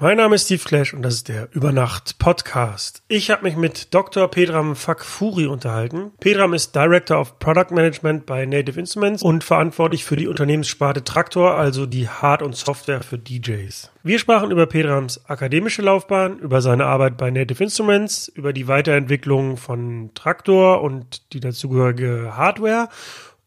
[0.00, 3.02] Mein Name ist Steve Clash und das ist der Übernacht Podcast.
[3.08, 4.28] Ich habe mich mit Dr.
[4.28, 6.12] Pedram Fakfuri unterhalten.
[6.20, 11.56] Pedram ist Director of Product Management bei Native Instruments und verantwortlich für die Unternehmenssparte Traktor,
[11.56, 13.90] also die Hard- und Software für DJs.
[14.04, 19.56] Wir sprachen über Pedrams akademische Laufbahn, über seine Arbeit bei Native Instruments, über die Weiterentwicklung
[19.56, 22.88] von Traktor und die dazugehörige Hardware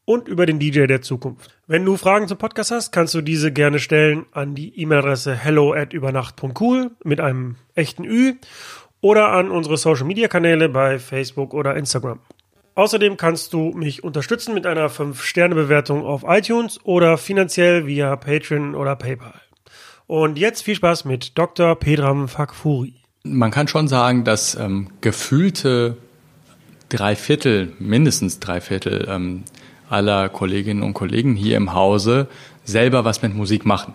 [0.05, 1.57] und über den DJ der Zukunft.
[1.67, 5.73] Wenn du Fragen zum Podcast hast, kannst du diese gerne stellen an die E-Mail-Adresse hello
[5.73, 8.33] at übernacht.cool mit einem echten Ü
[9.01, 12.19] oder an unsere Social Media Kanäle bei Facebook oder Instagram.
[12.75, 18.95] Außerdem kannst du mich unterstützen mit einer 5-Sterne-Bewertung auf iTunes oder finanziell via Patreon oder
[18.95, 19.41] PayPal.
[20.07, 21.75] Und jetzt viel Spaß mit Dr.
[21.75, 22.95] Pedram Fakfuri.
[23.23, 25.97] Man kann schon sagen, dass ähm, gefühlte
[26.89, 29.43] drei Viertel, mindestens drei Viertel ähm,
[29.91, 32.27] aller Kolleginnen und Kollegen hier im Hause
[32.63, 33.93] selber was mit Musik machen.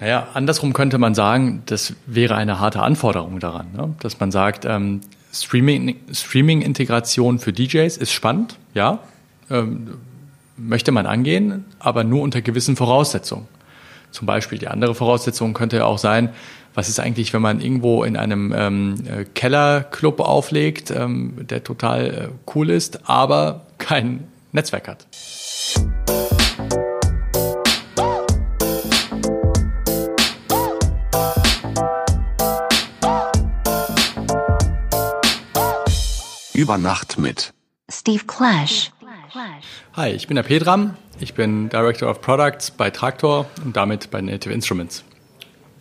[0.00, 3.94] Naja, andersrum könnte man sagen, das wäre eine harte Anforderung daran, ne?
[4.00, 5.00] dass man sagt, ähm,
[5.32, 9.00] Streaming, Streaming-Integration für DJs ist spannend, ja,
[9.50, 9.94] ähm,
[10.56, 13.48] möchte man angehen, aber nur unter gewissen Voraussetzungen.
[14.10, 16.30] Zum Beispiel die andere Voraussetzung könnte ja auch sein,
[16.74, 22.06] was ist eigentlich, wenn man irgendwo in einem ähm, äh, Kellerclub auflegt, ähm, der total
[22.06, 25.06] äh, cool ist, aber kein Netzwerk hat.
[36.54, 37.52] Über Nacht mit
[37.90, 38.92] Steve Clash.
[39.94, 40.96] Hi, ich bin der Pedram.
[41.18, 45.02] Ich bin Director of Products bei Traktor und damit bei Native Instruments.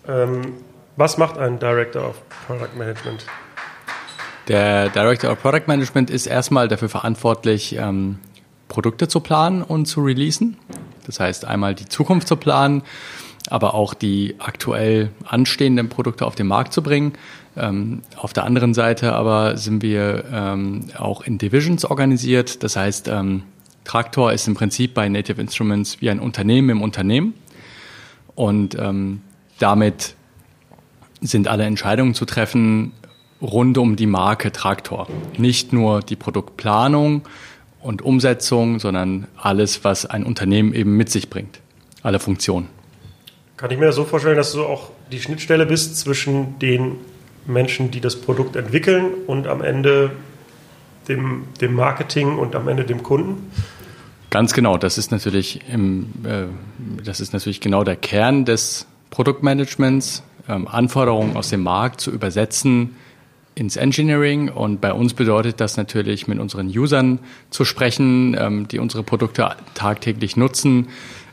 [0.07, 0.55] Ähm,
[0.97, 3.25] was macht ein Director of Product Management?
[4.47, 8.19] Der Director of Product Management ist erstmal dafür verantwortlich, ähm,
[8.73, 10.57] Produkte zu planen und zu releasen.
[11.05, 12.81] Das heißt, einmal die Zukunft zu planen,
[13.49, 17.13] aber auch die aktuell anstehenden Produkte auf den Markt zu bringen.
[17.55, 22.63] Ähm, auf der anderen Seite aber sind wir ähm, auch in Divisions organisiert.
[22.63, 23.43] Das heißt, ähm,
[23.83, 27.35] Traktor ist im Prinzip bei Native Instruments wie ein Unternehmen im Unternehmen.
[28.33, 29.21] Und ähm,
[29.59, 30.15] damit
[31.21, 32.93] sind alle Entscheidungen zu treffen
[33.39, 35.07] rund um die Marke Traktor.
[35.37, 37.21] Nicht nur die Produktplanung,
[37.83, 41.59] und Umsetzung, sondern alles, was ein Unternehmen eben mit sich bringt.
[42.01, 42.67] Alle Funktionen.
[43.57, 46.95] Kann ich mir das so vorstellen, dass du auch die Schnittstelle bist zwischen den
[47.45, 50.11] Menschen, die das Produkt entwickeln und am Ende
[51.07, 53.51] dem, dem Marketing und am Ende dem Kunden?
[54.29, 54.77] Ganz genau.
[54.77, 56.45] Das ist natürlich im, äh,
[57.03, 62.95] das ist natürlich genau der Kern des Produktmanagements, ähm, Anforderungen aus dem Markt zu übersetzen
[63.55, 67.19] ins Engineering und bei uns bedeutet das natürlich, mit unseren Usern
[67.49, 70.87] zu sprechen, ähm, die unsere Produkte tagtäglich nutzen.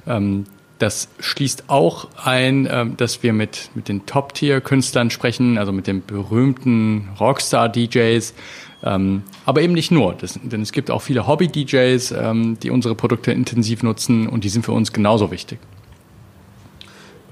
[0.06, 0.44] Ähm,
[0.78, 6.04] das schließt auch ein, ähm, dass wir mit, mit den Top-Tier-Künstlern sprechen, also mit den
[6.04, 8.34] berühmten Rockstar-DJs,
[8.82, 12.94] ähm, aber eben nicht nur, das, denn es gibt auch viele Hobby-DJs, ähm, die unsere
[12.94, 15.58] Produkte intensiv nutzen und die sind für uns genauso wichtig.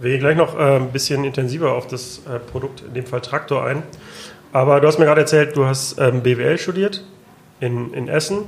[0.01, 3.21] Wir gehen gleich noch äh, ein bisschen intensiver auf das äh, Produkt, in dem Fall
[3.21, 3.83] Traktor ein.
[4.53, 7.05] Aber du hast mir gerade erzählt, du hast ähm, BWL studiert
[7.61, 8.45] in, in Essen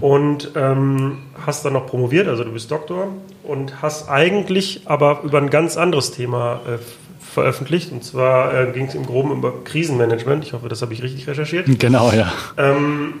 [0.00, 3.08] und ähm, hast dann noch promoviert, also du bist Doktor
[3.42, 6.78] und hast eigentlich aber über ein ganz anderes Thema äh,
[7.20, 7.92] veröffentlicht.
[7.92, 10.44] Und zwar äh, ging es im Groben über Krisenmanagement.
[10.44, 11.66] Ich hoffe, das habe ich richtig recherchiert.
[11.78, 12.32] Genau, ja.
[12.56, 13.14] Ähm,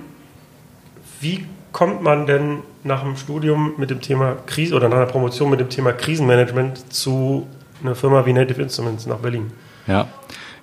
[1.20, 5.50] wie kommt man denn nach dem Studium mit dem Thema Krise oder nach einer Promotion
[5.50, 7.46] mit dem Thema Krisenmanagement zu
[7.82, 9.52] einer Firma wie Native Instruments nach Berlin?
[9.86, 10.08] Ja.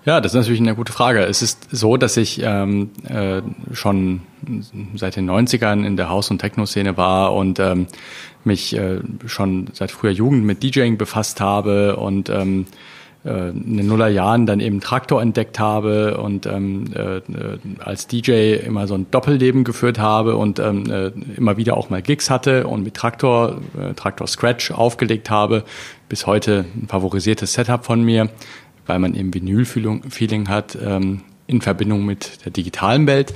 [0.06, 1.22] Ja, das ist natürlich eine gute Frage.
[1.24, 3.42] Es ist so, dass ich ähm, äh,
[3.74, 4.22] schon
[4.96, 7.88] seit den 90ern in der Haus- und Techno-Szene war und ähm,
[8.44, 12.68] mich äh, schon seit früher Jugend mit DJing befasst habe und ähm,
[13.26, 17.22] äh, in den Nullerjahren dann eben Traktor entdeckt habe und ähm, äh,
[17.80, 22.04] als DJ immer so ein Doppelleben geführt habe und ähm, äh, immer wieder auch mal
[22.04, 25.64] Gigs hatte und mit Traktor, äh, Traktor Scratch aufgelegt habe.
[26.08, 28.30] Bis heute ein favorisiertes Setup von mir
[28.86, 33.34] weil man eben Vinyl-Feeling hat ähm, in Verbindung mit der digitalen Welt.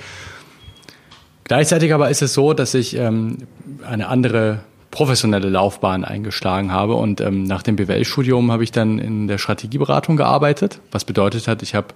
[1.44, 3.40] Gleichzeitig aber ist es so, dass ich ähm,
[3.88, 4.62] eine andere
[4.92, 10.18] professionelle Laufbahn eingeschlagen habe und ähm, nach dem BWL-Studium habe ich dann in der Strategieberatung
[10.18, 11.88] gearbeitet, was bedeutet hat, ich habe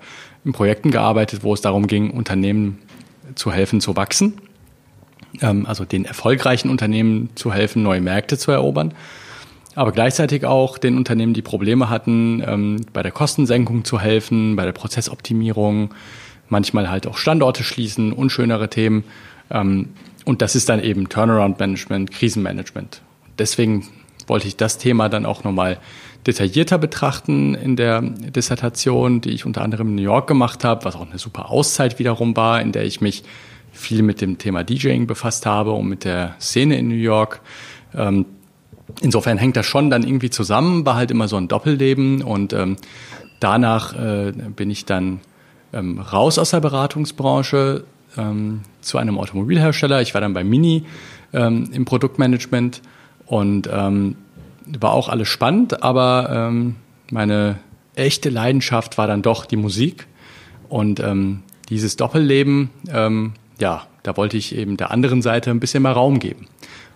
[0.45, 2.79] in Projekten gearbeitet, wo es darum ging, Unternehmen
[3.35, 4.35] zu helfen zu wachsen,
[5.41, 8.93] ähm, also den erfolgreichen Unternehmen zu helfen, neue Märkte zu erobern
[9.75, 14.65] aber gleichzeitig auch den Unternehmen, die Probleme hatten, ähm, bei der Kostensenkung zu helfen, bei
[14.65, 15.93] der Prozessoptimierung,
[16.49, 19.03] manchmal halt auch Standorte schließen, unschönere Themen.
[19.49, 19.89] Ähm,
[20.25, 23.01] und das ist dann eben Turnaround Management, Krisenmanagement.
[23.39, 23.87] Deswegen
[24.27, 25.79] wollte ich das Thema dann auch nochmal
[26.25, 30.95] detaillierter betrachten in der Dissertation, die ich unter anderem in New York gemacht habe, was
[30.95, 33.23] auch eine super Auszeit wiederum war, in der ich mich
[33.73, 37.41] viel mit dem Thema DJing befasst habe und mit der Szene in New York.
[37.95, 38.25] Ähm,
[39.01, 42.77] insofern hängt das schon dann irgendwie zusammen, war halt immer so ein Doppelleben und ähm,
[43.39, 45.19] danach äh, bin ich dann
[45.73, 47.83] ähm, raus aus der Beratungsbranche
[48.17, 50.01] ähm, zu einem Automobilhersteller.
[50.01, 50.83] Ich war dann bei Mini
[51.33, 52.81] ähm, im Produktmanagement
[53.25, 54.15] und ähm,
[54.79, 56.75] war auch alles spannend, aber ähm,
[57.11, 57.57] meine
[57.95, 60.07] echte Leidenschaft war dann doch die Musik
[60.69, 65.83] und ähm, dieses Doppelleben, ähm, ja, da wollte ich eben der anderen Seite ein bisschen
[65.83, 66.47] mehr Raum geben.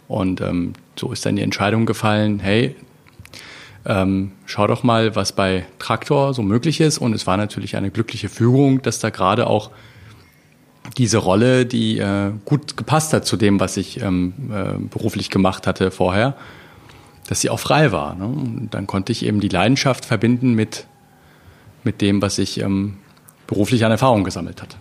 [0.08, 2.76] Und ähm, so ist dann die Entscheidung gefallen, hey,
[3.86, 6.98] ähm, schau doch mal, was bei Traktor so möglich ist.
[6.98, 9.72] Und es war natürlich eine glückliche Fügung, dass da gerade auch
[10.98, 15.68] diese Rolle, die äh, gut gepasst hat zu dem, was ich ähm, äh, beruflich gemacht
[15.68, 16.36] hatte vorher,
[17.28, 18.16] dass sie auch frei war.
[18.16, 18.26] Ne?
[18.26, 20.88] Und dann konnte ich eben die Leidenschaft verbinden mit,
[21.84, 22.98] mit dem, was ich ähm,
[23.48, 24.78] beruflich an Erfahrung gesammelt hatte.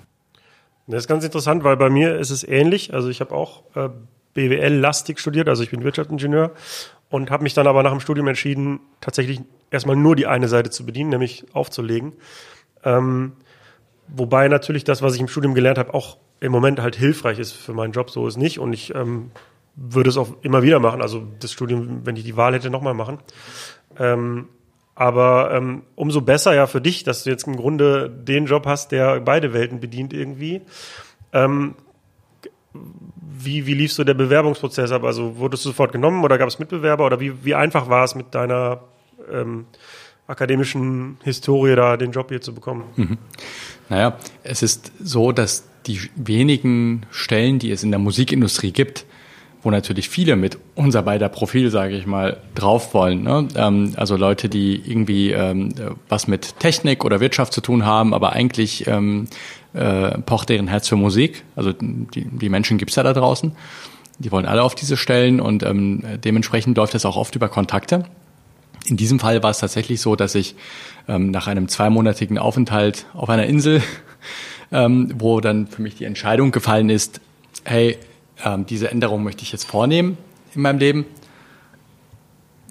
[0.86, 2.94] Das ist ganz interessant, weil bei mir ist es ähnlich.
[2.94, 3.88] Also ich habe auch äh,
[4.36, 6.52] BWL-lastig studiert, also ich bin Wirtschaftsingenieur
[7.10, 9.40] und habe mich dann aber nach dem Studium entschieden, tatsächlich
[9.70, 12.12] erstmal nur die eine Seite zu bedienen, nämlich aufzulegen.
[12.84, 13.32] Ähm,
[14.08, 17.52] wobei natürlich das, was ich im Studium gelernt habe, auch im Moment halt hilfreich ist
[17.52, 18.58] für meinen Job, so ist nicht.
[18.58, 19.30] Und ich ähm,
[19.74, 21.02] würde es auch immer wieder machen.
[21.02, 23.18] Also das Studium, wenn ich die Wahl hätte, nochmal machen.
[23.98, 24.48] Ähm,
[24.94, 28.92] aber ähm, umso besser ja für dich, dass du jetzt im Grunde den Job hast,
[28.92, 30.62] der beide Welten bedient irgendwie.
[31.32, 31.74] Ähm,
[33.38, 35.04] wie, wie lief so der Bewerbungsprozess ab?
[35.04, 38.14] Also wurdest du sofort genommen oder gab es Mitbewerber oder wie, wie einfach war es
[38.14, 38.80] mit deiner
[39.32, 39.66] ähm,
[40.26, 42.84] akademischen Historie da den Job hier zu bekommen?
[42.96, 43.18] Mhm.
[43.88, 49.06] Naja, es ist so, dass die wenigen Stellen, die es in der Musikindustrie gibt,
[49.62, 53.22] wo natürlich viele mit unser beider Profil, sage ich mal, drauf wollen.
[53.22, 53.48] Ne?
[53.56, 55.74] Ähm, also Leute, die irgendwie ähm,
[56.08, 59.28] was mit Technik oder Wirtschaft zu tun haben, aber eigentlich ähm,
[59.76, 61.44] äh, pocht deren Herz für Musik.
[61.54, 63.52] Also die, die Menschen gibt's ja da draußen.
[64.18, 68.04] Die wollen alle auf diese Stellen und ähm, dementsprechend läuft das auch oft über Kontakte.
[68.86, 70.54] In diesem Fall war es tatsächlich so, dass ich
[71.08, 73.82] ähm, nach einem zweimonatigen Aufenthalt auf einer Insel,
[74.72, 77.20] ähm, wo dann für mich die Entscheidung gefallen ist,
[77.64, 77.98] hey,
[78.44, 80.16] ähm, diese Änderung möchte ich jetzt vornehmen
[80.54, 81.04] in meinem Leben.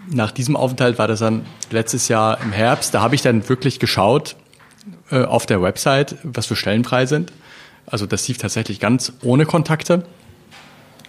[0.10, 2.94] Nach diesem Aufenthalt war das dann letztes Jahr im Herbst.
[2.94, 4.36] Da habe ich dann wirklich geschaut
[5.12, 7.32] äh, auf der Website, was für Stellen frei sind.
[7.86, 10.06] Also das lief tatsächlich ganz ohne Kontakte.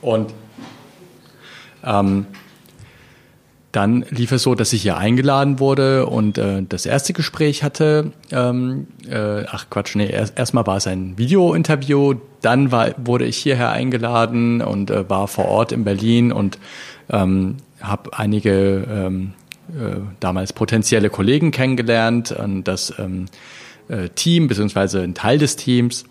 [0.02, 0.32] Und
[1.84, 2.26] ähm,
[3.76, 8.12] dann lief es so, dass ich hier eingeladen wurde und äh, das erste Gespräch hatte.
[8.32, 13.36] Ähm, äh, ach Quatsch, nee, erst, erstmal war es ein Video-Interview, dann war, wurde ich
[13.36, 16.58] hierher eingeladen und äh, war vor Ort in Berlin und
[17.10, 19.34] ähm, habe einige ähm,
[19.68, 23.26] äh, damals potenzielle Kollegen kennengelernt und das ähm,
[23.88, 26.04] äh, Team beziehungsweise ein Teil des Teams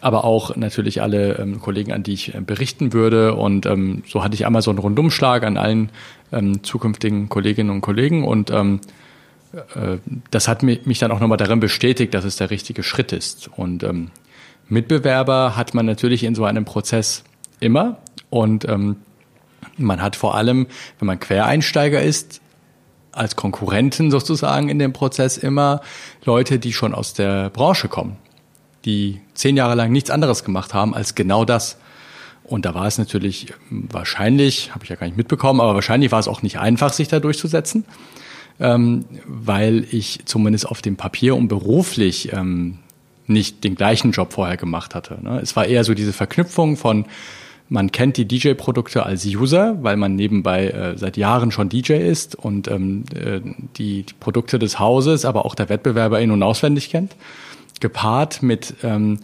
[0.00, 3.34] aber auch natürlich alle ähm, Kollegen, an die ich äh, berichten würde.
[3.34, 5.90] Und ähm, so hatte ich einmal so einen Rundumschlag an allen
[6.32, 8.24] ähm, zukünftigen Kolleginnen und Kollegen.
[8.24, 8.80] Und ähm,
[9.52, 9.98] äh,
[10.30, 13.50] das hat mich, mich dann auch nochmal darin bestätigt, dass es der richtige Schritt ist.
[13.56, 14.10] Und ähm,
[14.68, 17.24] Mitbewerber hat man natürlich in so einem Prozess
[17.58, 17.98] immer.
[18.30, 18.96] Und ähm,
[19.76, 20.66] man hat vor allem,
[20.98, 22.39] wenn man Quereinsteiger ist,
[23.12, 25.80] als Konkurrenten sozusagen in dem Prozess immer
[26.24, 28.16] Leute, die schon aus der Branche kommen
[28.84, 31.76] die zehn Jahre lang nichts anderes gemacht haben als genau das.
[32.44, 36.18] Und da war es natürlich wahrscheinlich, habe ich ja gar nicht mitbekommen, aber wahrscheinlich war
[36.18, 37.84] es auch nicht einfach, sich da durchzusetzen,
[38.58, 42.78] ähm, weil ich zumindest auf dem Papier und beruflich ähm,
[43.26, 45.18] nicht den gleichen Job vorher gemacht hatte.
[45.22, 45.38] Ne?
[45.40, 47.04] Es war eher so diese Verknüpfung von,
[47.70, 52.34] man kennt die DJ-Produkte als User, weil man nebenbei äh, seit Jahren schon DJ ist
[52.34, 53.40] und ähm, äh,
[53.78, 57.14] die, die Produkte des Hauses, aber auch der Wettbewerber in- und auswendig kennt
[57.80, 59.18] gepaart mit ähm,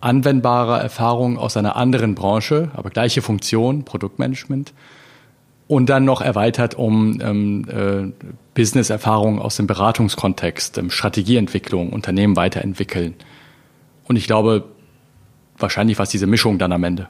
[0.00, 4.72] anwendbarer Erfahrung aus einer anderen Branche, aber gleiche Funktion, Produktmanagement.
[5.66, 13.14] Und dann noch erweitert um ähm, äh, Business-Erfahrung aus dem Beratungskontext, ähm, Strategieentwicklung, Unternehmen weiterentwickeln.
[14.06, 14.64] Und ich glaube,
[15.56, 17.08] wahrscheinlich war es diese Mischung dann am Ende.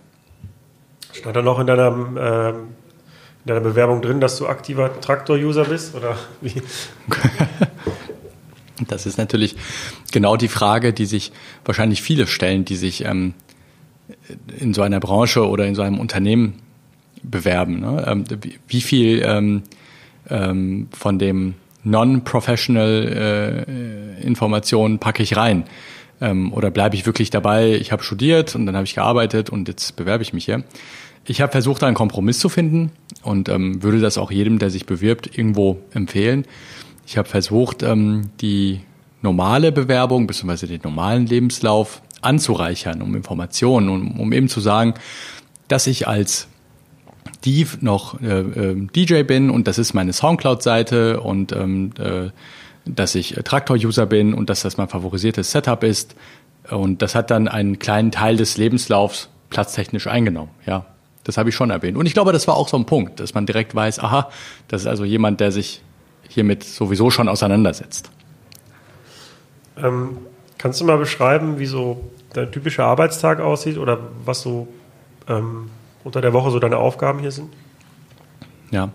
[1.15, 5.95] Stand da noch in deiner, äh, in deiner Bewerbung drin, dass du aktiver Traktor-User bist?
[5.95, 6.63] Oder wie?
[8.89, 9.55] Das ist natürlich
[10.11, 11.31] genau die Frage, die sich
[11.65, 13.33] wahrscheinlich viele stellen, die sich ähm,
[14.59, 16.61] in so einer Branche oder in so einem Unternehmen
[17.23, 17.81] bewerben.
[17.81, 18.05] Ne?
[18.07, 18.25] Ähm,
[18.67, 19.63] wie viel ähm,
[20.29, 21.55] ähm, von dem
[21.85, 23.65] Non-Professional
[24.19, 25.65] äh, Informationen packe ich rein?
[26.21, 29.69] Ähm, oder bleibe ich wirklich dabei, ich habe studiert und dann habe ich gearbeitet und
[29.69, 30.65] jetzt bewerbe ich mich hier?
[31.27, 32.91] Ich habe versucht, einen Kompromiss zu finden
[33.23, 36.45] und ähm, würde das auch jedem, der sich bewirbt, irgendwo empfehlen
[37.07, 38.81] Ich habe versucht, ähm, die
[39.23, 40.67] normale Bewerbung bzw.
[40.67, 44.95] den normalen Lebenslauf anzureichern, um Informationen, um, um eben zu sagen,
[45.69, 46.49] dass ich als
[47.45, 52.31] Div noch äh, äh, DJ bin und das ist meine Soundcloud-Seite und ähm, äh,
[52.87, 56.17] dass ich Traktor-User bin und dass das mein favorisiertes Setup ist.
[56.71, 60.51] Und das hat dann einen kleinen Teil des Lebenslaufs platztechnisch eingenommen.
[60.67, 60.87] Ja,
[61.25, 61.97] das habe ich schon erwähnt.
[61.97, 64.31] Und ich glaube, das war auch so ein Punkt, dass man direkt weiß, aha,
[64.69, 65.83] das ist also jemand, der sich
[66.29, 68.11] hiermit sowieso schon auseinandersetzt.
[69.77, 70.19] Ähm,
[70.59, 74.69] kannst du mal beschreiben, wie so dein typischer Arbeitstag aussieht oder was so
[75.29, 75.71] ähm,
[76.05, 77.53] unter der Woche so deine Aufgaben hier sind?
[78.71, 78.91] Ja,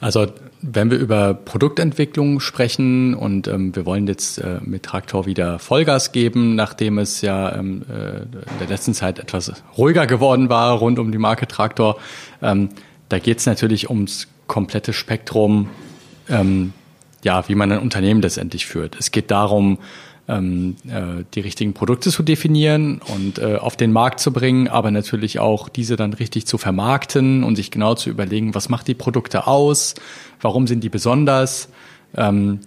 [0.00, 0.26] also
[0.62, 6.12] wenn wir über Produktentwicklung sprechen und ähm, wir wollen jetzt äh, mit Traktor wieder Vollgas
[6.12, 11.00] geben, nachdem es ja ähm, äh, in der letzten Zeit etwas ruhiger geworden war rund
[11.00, 11.98] um die Marke Traktor,
[12.40, 12.68] ähm,
[13.08, 15.68] da geht es natürlich ums komplette Spektrum,
[16.28, 16.72] ähm,
[17.24, 18.96] ja, wie man ein Unternehmen letztendlich führt.
[18.98, 19.78] Es geht darum,
[20.28, 24.90] ähm, äh, die richtigen Produkte zu definieren und äh, auf den Markt zu bringen, aber
[24.90, 28.94] natürlich auch diese dann richtig zu vermarkten und sich genau zu überlegen, was macht die
[28.94, 29.94] Produkte aus,
[30.40, 31.68] warum sind die besonders.
[32.16, 32.60] Ähm,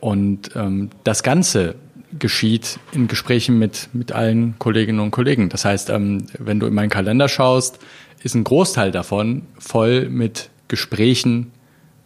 [0.00, 1.74] und ähm, das Ganze
[2.18, 5.48] geschieht in Gesprächen mit, mit allen Kolleginnen und Kollegen.
[5.48, 7.78] Das heißt, ähm, wenn du in meinen Kalender schaust,
[8.22, 11.52] ist ein Großteil davon voll mit Gesprächen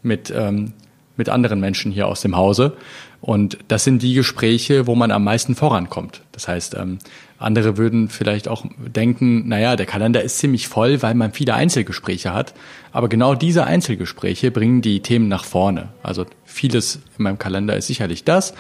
[0.03, 0.73] mit, ähm,
[1.17, 2.77] mit anderen Menschen hier aus dem Hause.
[3.25, 6.21] Und das sind die Gespräche, wo man am meisten vorankommt.
[6.33, 6.99] Das heißt, ähm,
[7.39, 12.35] andere würden vielleicht auch denken, naja, der Kalender ist ziemlich voll, weil man viele Einzelgespräche
[12.35, 12.53] hat.
[12.93, 15.89] Aber genau diese Einzelgespräche bringen die Themen nach vorne.
[16.03, 18.53] Also vieles in meinem Kalender ist sicherlich das.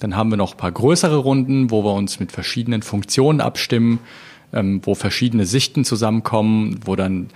[0.00, 4.00] Dann haben wir noch ein paar größere Runden, wo wir uns mit verschiedenen Funktionen abstimmen,
[4.52, 7.28] ähm, wo verschiedene Sichten zusammenkommen, wo dann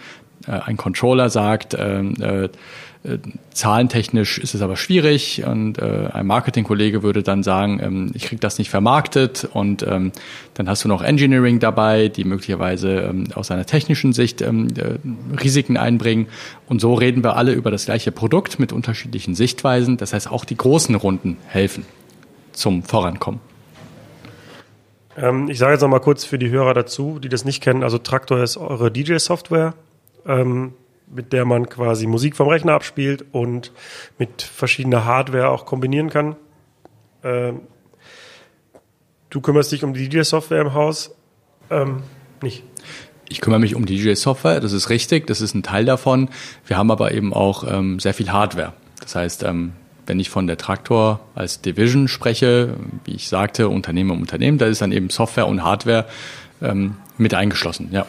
[0.49, 2.49] äh, ein Controller sagt, äh, äh, äh,
[3.53, 8.41] zahlentechnisch ist es aber schwierig und äh, ein Marketingkollege würde dann sagen, ähm, ich kriege
[8.41, 10.13] das nicht vermarktet und ähm,
[10.55, 14.99] dann hast du noch Engineering dabei, die möglicherweise ähm, aus einer technischen Sicht ähm, äh,
[15.43, 16.29] Risiken einbringen
[16.69, 19.97] und so reden wir alle über das gleiche Produkt mit unterschiedlichen Sichtweisen.
[19.97, 21.85] Das heißt, auch die großen Runden helfen
[22.53, 23.41] zum Vorankommen.
[25.17, 27.83] Ähm, ich sage jetzt noch mal kurz für die Hörer dazu, die das nicht kennen.
[27.83, 29.75] Also Traktor ist eure DJ-Software.
[30.25, 30.75] Ähm,
[31.13, 33.71] mit der man quasi Musik vom Rechner abspielt und
[34.19, 36.37] mit verschiedener Hardware auch kombinieren kann.
[37.23, 37.61] Ähm,
[39.31, 41.15] du kümmerst dich um die DJ-Software im Haus?
[41.71, 42.03] Ähm,
[42.43, 42.65] nicht.
[43.29, 46.29] Ich kümmere mich um DJ-Software, das ist richtig, das ist ein Teil davon.
[46.67, 48.73] Wir haben aber eben auch ähm, sehr viel Hardware.
[49.01, 49.73] Das heißt, ähm,
[50.07, 54.67] wenn ich von der Traktor als Division spreche, wie ich sagte, Unternehmen um Unternehmen, da
[54.67, 56.07] ist dann eben Software und Hardware
[56.61, 58.05] ähm, mit eingeschlossen, ja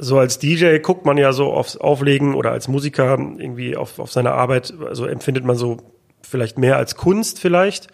[0.00, 4.10] so als DJ guckt man ja so aufs Auflegen oder als Musiker irgendwie auf, auf
[4.10, 5.76] seine Arbeit, also empfindet man so
[6.22, 7.88] vielleicht mehr als Kunst vielleicht.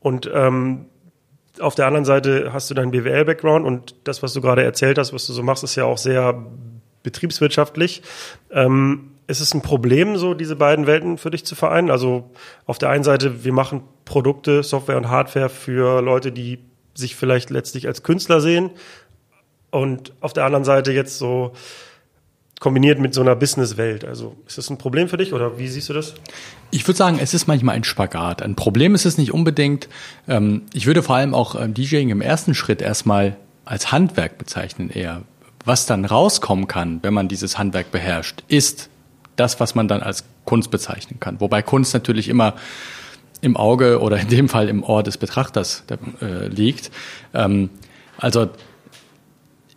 [0.00, 0.86] Und ähm,
[1.60, 5.12] auf der anderen Seite hast du deinen BWL-Background und das, was du gerade erzählt hast,
[5.12, 6.46] was du so machst, ist ja auch sehr
[7.02, 8.02] betriebswirtschaftlich.
[8.50, 11.90] Ähm, ist es ein Problem, so diese beiden Welten für dich zu vereinen?
[11.90, 12.30] Also
[12.66, 16.58] auf der einen Seite, wir machen Produkte, Software und Hardware für Leute, die
[16.94, 18.70] sich vielleicht letztlich als Künstler sehen,
[19.70, 21.52] und auf der anderen Seite jetzt so
[22.60, 24.04] kombiniert mit so einer Businesswelt.
[24.04, 26.14] Also ist das ein Problem für dich oder wie siehst du das?
[26.70, 28.42] Ich würde sagen, es ist manchmal ein Spagat.
[28.42, 29.88] Ein Problem ist es nicht unbedingt.
[30.28, 34.90] Ähm, ich würde vor allem auch ähm, DJing im ersten Schritt erstmal als Handwerk bezeichnen
[34.90, 35.22] eher.
[35.64, 38.90] Was dann rauskommen kann, wenn man dieses Handwerk beherrscht, ist
[39.36, 41.40] das, was man dann als Kunst bezeichnen kann.
[41.40, 42.54] Wobei Kunst natürlich immer
[43.40, 45.84] im Auge oder in dem Fall im Ohr des Betrachters
[46.20, 46.90] äh, liegt.
[47.32, 47.70] Ähm,
[48.18, 48.50] also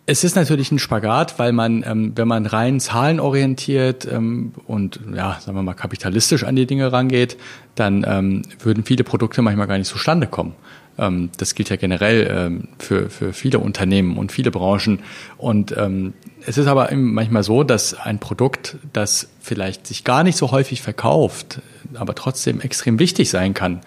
[0.06, 5.38] es ist natürlich ein Spagat, weil man, ähm, wenn man rein zahlenorientiert ähm, und ja,
[5.40, 7.38] sagen wir mal kapitalistisch an die Dinge rangeht,
[7.74, 10.54] dann ähm, würden viele Produkte manchmal gar nicht zustande kommen.
[10.98, 15.00] Ähm, das gilt ja generell ähm, für, für viele Unternehmen und viele Branchen.
[15.38, 16.12] Und ähm,
[16.46, 20.82] es ist aber manchmal so, dass ein Produkt, das vielleicht sich gar nicht so häufig
[20.82, 21.62] verkauft,
[21.94, 23.80] aber trotzdem extrem wichtig sein kann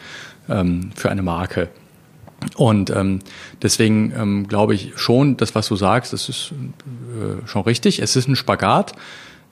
[0.95, 1.67] für eine Marke,
[2.55, 3.19] und ähm,
[3.61, 7.99] deswegen ähm, glaube ich schon, das, was du sagst, das ist äh, schon richtig.
[7.99, 8.93] Es ist ein Spagat,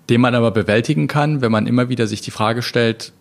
[0.10, 3.12] den man aber bewältigen kann, wenn man immer wieder sich die Frage stellt,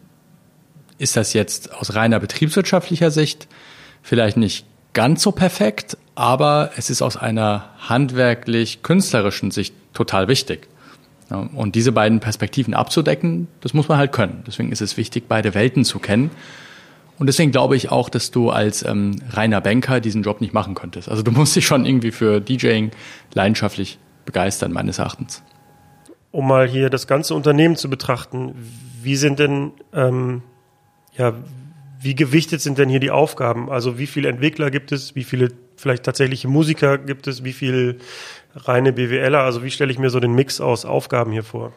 [0.99, 3.49] ist das jetzt aus reiner betriebswirtschaftlicher Sicht
[4.02, 10.68] vielleicht nicht ganz so perfekt, aber es ist aus einer handwerklich-künstlerischen Sicht total wichtig.
[11.30, 14.44] Und diese beiden Perspektiven abzudecken, das muss man halt können.
[14.47, 16.30] Deswegen ist es wichtig, beide Welten zu kennen
[17.18, 20.75] und deswegen glaube ich auch, dass du als ähm, reiner Banker diesen Job nicht machen
[20.75, 21.09] könntest.
[21.09, 22.90] Also du musst dich schon irgendwie für DJing
[23.33, 25.42] leidenschaftlich begeistern, meines Erachtens.
[26.30, 28.54] Um mal hier das ganze Unternehmen zu betrachten,
[29.02, 30.42] wie sind denn ähm,
[31.16, 31.35] ja,
[32.00, 33.71] wie gewichtet sind denn hier die Aufgaben?
[33.71, 35.14] Also wie viele Entwickler gibt es?
[35.14, 37.44] Wie viele vielleicht tatsächliche Musiker gibt es?
[37.44, 37.99] Wie viel
[38.54, 39.40] reine BWLer?
[39.40, 41.73] Also wie stelle ich mir so den Mix aus Aufgaben hier vor?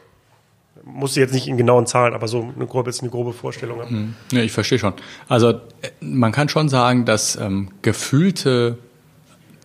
[0.93, 3.89] Muss jetzt nicht in genauen Zahlen, aber so eine grobe, jetzt eine grobe Vorstellung haben.
[3.89, 4.13] Hm.
[4.31, 4.93] Ja, ich verstehe schon.
[5.27, 5.59] Also äh,
[6.01, 8.77] man kann schon sagen, dass ähm, gefühlte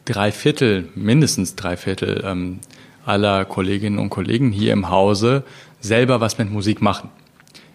[0.05, 2.61] drei Viertel, mindestens drei Viertel ähm,
[3.05, 5.45] aller Kolleginnen und Kollegen hier im Hause
[5.81, 7.11] selber was mit Musik machen.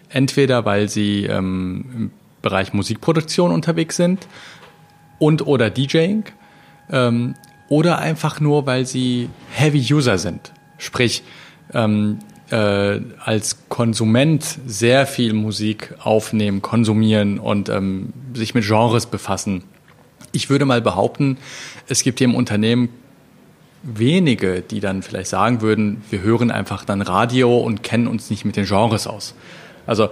[0.08, 2.10] Entweder weil sie ähm, im
[2.42, 4.26] Bereich Musikproduktion unterwegs sind
[5.18, 6.24] und oder DJing
[6.90, 7.34] ähm,
[7.68, 10.52] oder einfach nur, weil sie Heavy User sind.
[10.78, 11.22] Sprich,
[11.74, 12.18] ähm,
[12.50, 19.64] äh, als Konsument sehr viel Musik aufnehmen, konsumieren und ähm, sich mit Genres befassen.
[20.32, 21.38] Ich würde mal behaupten,
[21.88, 22.90] es gibt hier im Unternehmen
[23.82, 28.44] wenige, die dann vielleicht sagen würden, wir hören einfach dann Radio und kennen uns nicht
[28.44, 29.34] mit den Genres aus.
[29.86, 30.10] Also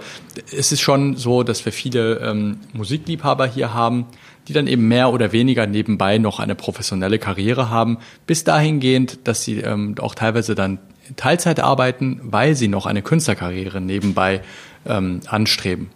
[0.51, 4.07] es ist schon so, dass wir viele ähm, Musikliebhaber hier haben,
[4.47, 9.43] die dann eben mehr oder weniger nebenbei noch eine professionelle Karriere haben, bis dahingehend, dass
[9.43, 10.79] sie ähm, auch teilweise dann
[11.15, 14.41] Teilzeit arbeiten, weil sie noch eine Künstlerkarriere nebenbei
[14.85, 15.89] ähm, anstreben.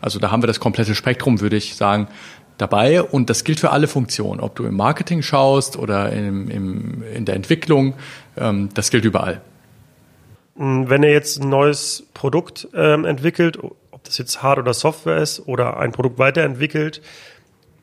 [0.00, 2.08] Also da haben wir das komplette Spektrum, würde ich sagen,
[2.58, 7.02] dabei und das gilt für alle Funktionen, ob du im Marketing schaust oder im, im,
[7.14, 7.94] in der Entwicklung,
[8.36, 9.40] ähm, das gilt überall.
[10.56, 15.18] Hm, wenn er jetzt ein neues Produkt ähm, entwickelt, ob das jetzt Hard- oder Software
[15.18, 17.02] ist oder ein Produkt weiterentwickelt,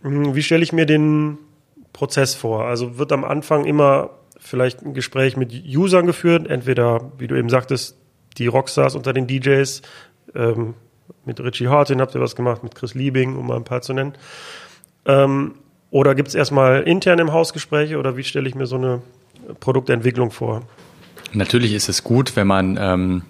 [0.02, 1.38] hm, wie stelle ich mir den
[1.94, 2.66] Prozess vor?
[2.66, 7.50] Also wird am Anfang immer vielleicht ein Gespräch mit Usern geführt, entweder, wie du eben
[7.50, 7.98] sagtest,
[8.38, 9.82] die Rockstars unter den DJs,
[10.36, 10.74] ähm,
[11.26, 13.94] mit Richie Hartin habt ihr was gemacht, mit Chris Liebing, um mal ein paar zu
[13.94, 14.14] nennen.
[15.06, 15.56] Ähm,
[15.92, 19.02] oder gibt es erstmal intern im Haus Gespräche oder wie stelle ich mir so eine
[19.60, 20.64] Produktentwicklung vor?
[21.34, 23.24] Natürlich ist es gut, wenn man ähm,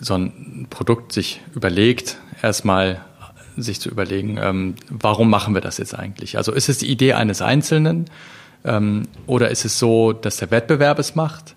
[0.00, 3.04] so ein Produkt sich überlegt, erstmal
[3.56, 6.36] sich zu überlegen, ähm, warum machen wir das jetzt eigentlich?
[6.36, 8.06] Also ist es die Idee eines Einzelnen
[8.64, 11.54] ähm, oder ist es so, dass der Wettbewerb es macht?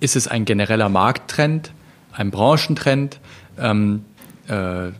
[0.00, 1.72] Ist es ein genereller Markttrend,
[2.12, 3.20] ein Branchentrend?
[3.58, 4.04] Ähm,
[4.48, 4.90] äh,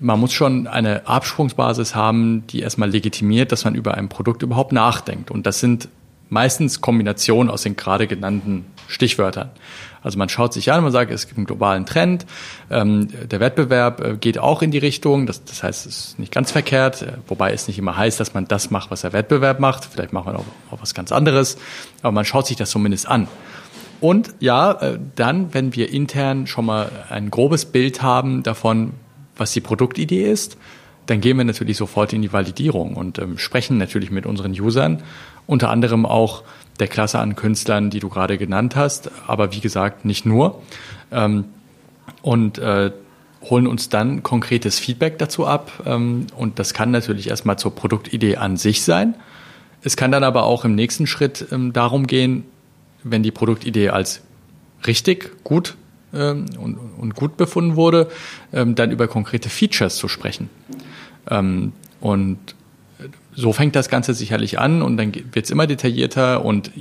[0.00, 4.72] man muss schon eine Absprungsbasis haben, die erstmal legitimiert, dass man über ein Produkt überhaupt
[4.72, 5.30] nachdenkt.
[5.30, 5.88] Und das sind
[6.28, 9.50] meistens Kombinationen aus den gerade genannten Stichwörtern.
[10.02, 12.26] Also man schaut sich an, man sagt, es gibt einen globalen Trend,
[12.70, 16.32] ähm, der Wettbewerb äh, geht auch in die Richtung, das, das heißt, es ist nicht
[16.32, 19.60] ganz verkehrt, äh, wobei es nicht immer heißt, dass man das macht, was der Wettbewerb
[19.60, 21.58] macht, vielleicht macht man auch, auch was ganz anderes,
[22.02, 23.28] aber man schaut sich das zumindest an.
[24.00, 28.92] Und ja, äh, dann, wenn wir intern schon mal ein grobes Bild haben davon,
[29.36, 30.56] was die Produktidee ist,
[31.06, 35.02] dann gehen wir natürlich sofort in die Validierung und ähm, sprechen natürlich mit unseren Usern,
[35.46, 36.44] unter anderem auch
[36.78, 40.62] der Klasse an Künstlern, die du gerade genannt hast, aber wie gesagt nicht nur.
[41.10, 41.44] Ähm,
[42.22, 42.92] und äh,
[43.42, 45.84] holen uns dann konkretes Feedback dazu ab.
[45.86, 49.14] Ähm, und das kann natürlich erstmal zur Produktidee an sich sein.
[49.82, 52.44] Es kann dann aber auch im nächsten Schritt ähm, darum gehen,
[53.04, 54.22] wenn die Produktidee als
[54.86, 55.76] richtig, gut
[56.12, 58.08] ähm, und, gut befunden wurde,
[58.50, 60.50] dann über konkrete Features zu sprechen.
[62.00, 62.40] Und
[63.34, 66.72] so fängt das Ganze sicherlich an und dann wird es immer detaillierter und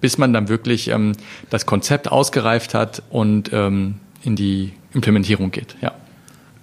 [0.00, 1.12] bis man dann wirklich ähm,
[1.50, 5.76] das Konzept ausgereift hat und ähm, in die Implementierung geht.
[5.80, 5.92] Ja.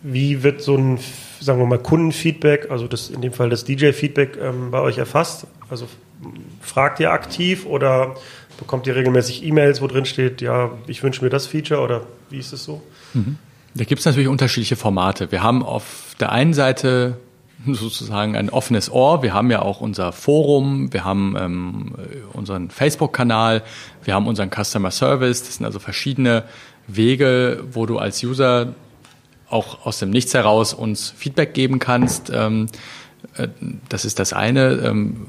[0.02, 1.00] Wie wird so ein,
[1.40, 5.48] sagen wir mal, Kundenfeedback, also das, in dem Fall das DJ-Feedback ähm, bei euch erfasst?
[5.70, 5.88] Also
[6.62, 8.16] fragt ihr aktiv oder
[8.58, 12.38] bekommt ihr regelmäßig E-Mails, wo drin steht, ja, ich wünsche mir das Feature oder wie
[12.38, 12.82] ist es so?
[13.14, 13.38] Mhm.
[13.76, 15.32] Da gibt es natürlich unterschiedliche Formate.
[15.32, 17.18] Wir haben auf der einen Seite
[17.74, 19.22] sozusagen ein offenes Ohr.
[19.24, 21.96] Wir haben ja auch unser Forum, wir haben ähm,
[22.34, 23.64] unseren Facebook-Kanal,
[24.04, 25.44] wir haben unseren Customer Service.
[25.44, 26.44] Das sind also verschiedene
[26.88, 28.74] Wege, wo du als User
[29.50, 32.32] auch aus dem Nichts heraus uns Feedback geben kannst.
[32.34, 32.68] Ähm,
[33.36, 33.48] äh,
[33.90, 34.72] das ist das eine.
[34.84, 35.26] Ähm,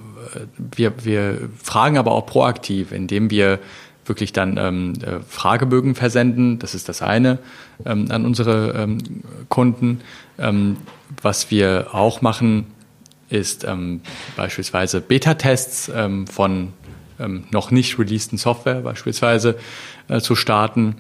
[0.57, 3.59] wir, wir fragen aber auch proaktiv, indem wir
[4.07, 6.59] wirklich dann ähm, äh, Fragebögen versenden.
[6.59, 7.39] Das ist das eine
[7.85, 8.99] ähm, an unsere ähm,
[9.49, 10.01] Kunden.
[11.23, 12.67] Was wir auch machen,
[13.29, 14.01] ist ähm,
[14.37, 16.73] beispielsweise Beta-Tests ähm, von
[17.19, 19.57] ähm, noch nicht releaseden Software beispielsweise
[20.09, 20.97] äh, zu starten.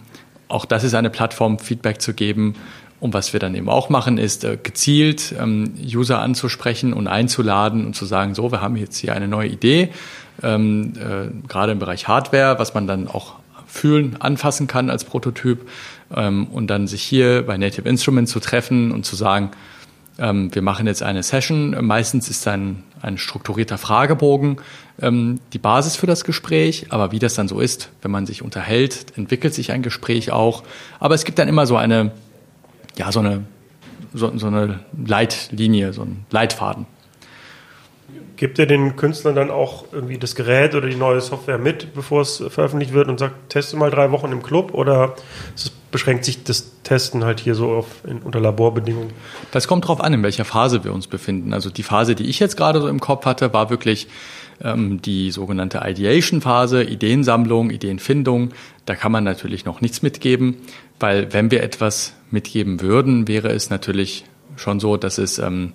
[0.49, 2.55] Auch das ist eine Plattform, Feedback zu geben.
[3.01, 7.87] Und was wir dann eben auch machen, ist äh, gezielt ähm, User anzusprechen und einzuladen
[7.87, 9.89] und zu sagen, so, wir haben jetzt hier eine neue Idee,
[10.43, 13.35] ähm, äh, gerade im Bereich Hardware, was man dann auch
[13.67, 15.67] fühlen, anfassen kann als Prototyp
[16.15, 19.51] ähm, und dann sich hier bei Native Instruments zu treffen und zu sagen,
[20.21, 21.77] ähm, wir machen jetzt eine Session.
[21.85, 24.59] Meistens ist dann ein strukturierter Fragebogen
[25.01, 26.87] ähm, die Basis für das Gespräch.
[26.91, 30.63] Aber wie das dann so ist, wenn man sich unterhält, entwickelt sich ein Gespräch auch.
[30.99, 32.13] Aber es gibt dann immer so eine,
[32.97, 33.45] ja, so eine
[34.13, 36.87] so, so eine Leitlinie, so ein Leitfaden.
[38.41, 42.23] Gibt ihr den Künstlern dann auch irgendwie das Gerät oder die neue Software mit, bevor
[42.23, 45.15] es veröffentlicht wird und sagt, teste mal drei Wochen im Club oder
[45.91, 49.11] beschränkt sich das Testen halt hier so auf in, unter Laborbedingungen?
[49.51, 51.53] Das kommt darauf an, in welcher Phase wir uns befinden.
[51.53, 54.09] Also die Phase, die ich jetzt gerade so im Kopf hatte, war wirklich
[54.65, 58.53] ähm, die sogenannte Ideation-Phase, Ideensammlung, Ideenfindung.
[58.87, 60.57] Da kann man natürlich noch nichts mitgeben,
[60.99, 64.25] weil wenn wir etwas mitgeben würden, wäre es natürlich
[64.57, 65.73] schon so, dass es ähm,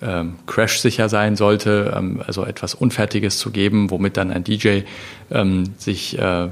[0.00, 4.80] ähm, crash-sicher sein sollte, ähm, also etwas Unfertiges zu geben, womit dann ein DJ
[5.30, 6.48] ähm, sich äh, äh,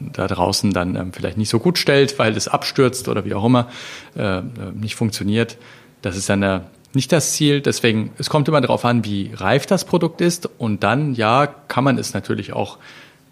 [0.00, 3.44] da draußen dann ähm, vielleicht nicht so gut stellt, weil es abstürzt oder wie auch
[3.44, 3.68] immer
[4.16, 4.42] äh, äh
[4.74, 5.56] nicht funktioniert.
[6.02, 6.60] Das ist dann äh,
[6.94, 7.60] nicht das Ziel.
[7.60, 10.48] Deswegen, es kommt immer darauf an, wie reif das Produkt ist.
[10.58, 12.78] Und dann, ja, kann man es natürlich auch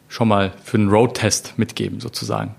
[0.08, 2.54] schon mal für einen Road-Test mitgeben, sozusagen.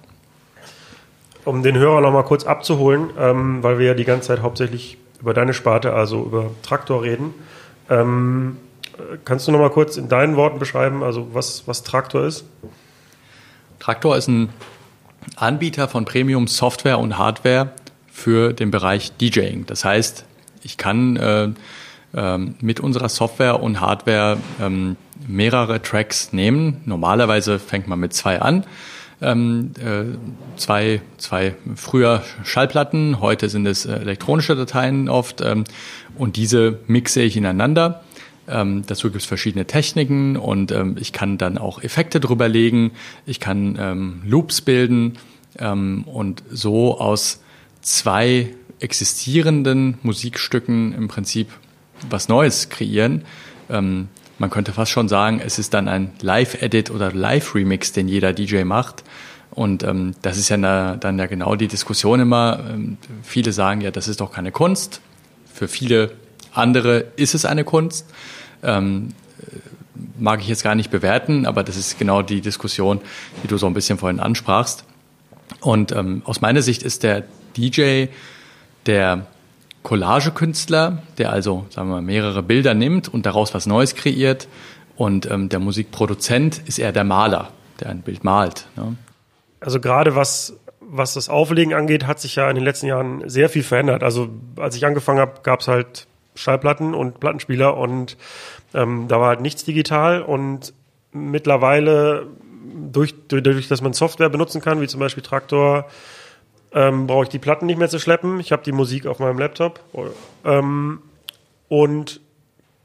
[1.45, 4.97] Um den Hörer noch mal kurz abzuholen, ähm, weil wir ja die ganze Zeit hauptsächlich
[5.23, 7.33] über deine Sparte, also über Traktor reden.
[7.89, 8.57] Ähm,
[9.23, 12.43] kannst du noch mal kurz in deinen Worten beschreiben, also was, was Traktor ist?
[13.79, 14.49] Traktor ist ein
[15.37, 17.71] Anbieter von Premium Software und Hardware
[18.11, 19.65] für den Bereich DJing.
[19.65, 20.25] Das heißt,
[20.61, 21.49] ich kann äh,
[22.13, 26.81] äh, mit unserer Software und Hardware ähm, mehrere Tracks nehmen.
[26.83, 28.65] Normalerweise fängt man mit zwei an
[29.23, 35.63] ähm, äh, zwei, zwei früher Schallplatten, heute sind es äh, elektronische Dateien oft ähm,
[36.17, 38.03] und diese mixe ich ineinander.
[38.47, 42.91] Ähm, dazu gibt es verschiedene Techniken und ähm, ich kann dann auch Effekte drüber legen,
[43.25, 45.17] ich kann ähm, Loops bilden
[45.59, 47.41] ähm, und so aus
[47.81, 51.47] zwei existierenden Musikstücken im Prinzip
[52.09, 53.23] was Neues kreieren.
[54.39, 58.63] Man könnte fast schon sagen, es ist dann ein Live-Edit oder Live-Remix, den jeder DJ
[58.63, 59.03] macht.
[59.51, 62.59] Und ähm, das ist ja na, dann ja genau die Diskussion immer.
[62.71, 65.01] Ähm, viele sagen ja, das ist doch keine Kunst.
[65.53, 66.11] Für viele
[66.51, 68.07] andere ist es eine Kunst.
[68.63, 69.09] Ähm,
[70.17, 73.01] mag ich jetzt gar nicht bewerten, aber das ist genau die Diskussion,
[73.43, 74.85] die du so ein bisschen vorhin ansprachst.
[75.59, 77.23] Und ähm, aus meiner Sicht ist der
[77.55, 78.07] DJ
[78.85, 79.27] der
[79.83, 84.47] Collagekünstler, der also, sagen wir mal, mehrere Bilder nimmt und daraus was Neues kreiert.
[84.95, 88.67] Und ähm, der Musikproduzent ist eher der Maler, der ein Bild malt.
[88.75, 88.95] Ne?
[89.59, 93.49] Also gerade was, was das Auflegen angeht, hat sich ja in den letzten Jahren sehr
[93.49, 94.03] viel verändert.
[94.03, 98.17] Also als ich angefangen habe, gab es halt Schallplatten und Plattenspieler und
[98.73, 100.73] ähm, da war halt nichts digital und
[101.11, 102.27] mittlerweile
[102.91, 105.85] durch, durch, dass man Software benutzen kann, wie zum Beispiel Traktor,
[106.73, 108.39] ähm, brauche ich die Platten nicht mehr zu schleppen.
[108.39, 109.79] Ich habe die Musik auf meinem Laptop.
[110.45, 110.99] Ähm,
[111.69, 112.21] und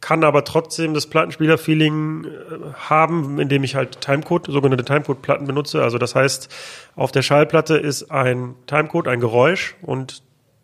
[0.01, 2.29] kann aber trotzdem das Plattenspieler-Feeling äh,
[2.75, 5.83] haben, indem ich halt Timecode, sogenannte Timecode-Platten benutze.
[5.83, 6.55] Also das heißt,
[6.95, 10.23] auf der Schallplatte ist ein Timecode, ein Geräusch und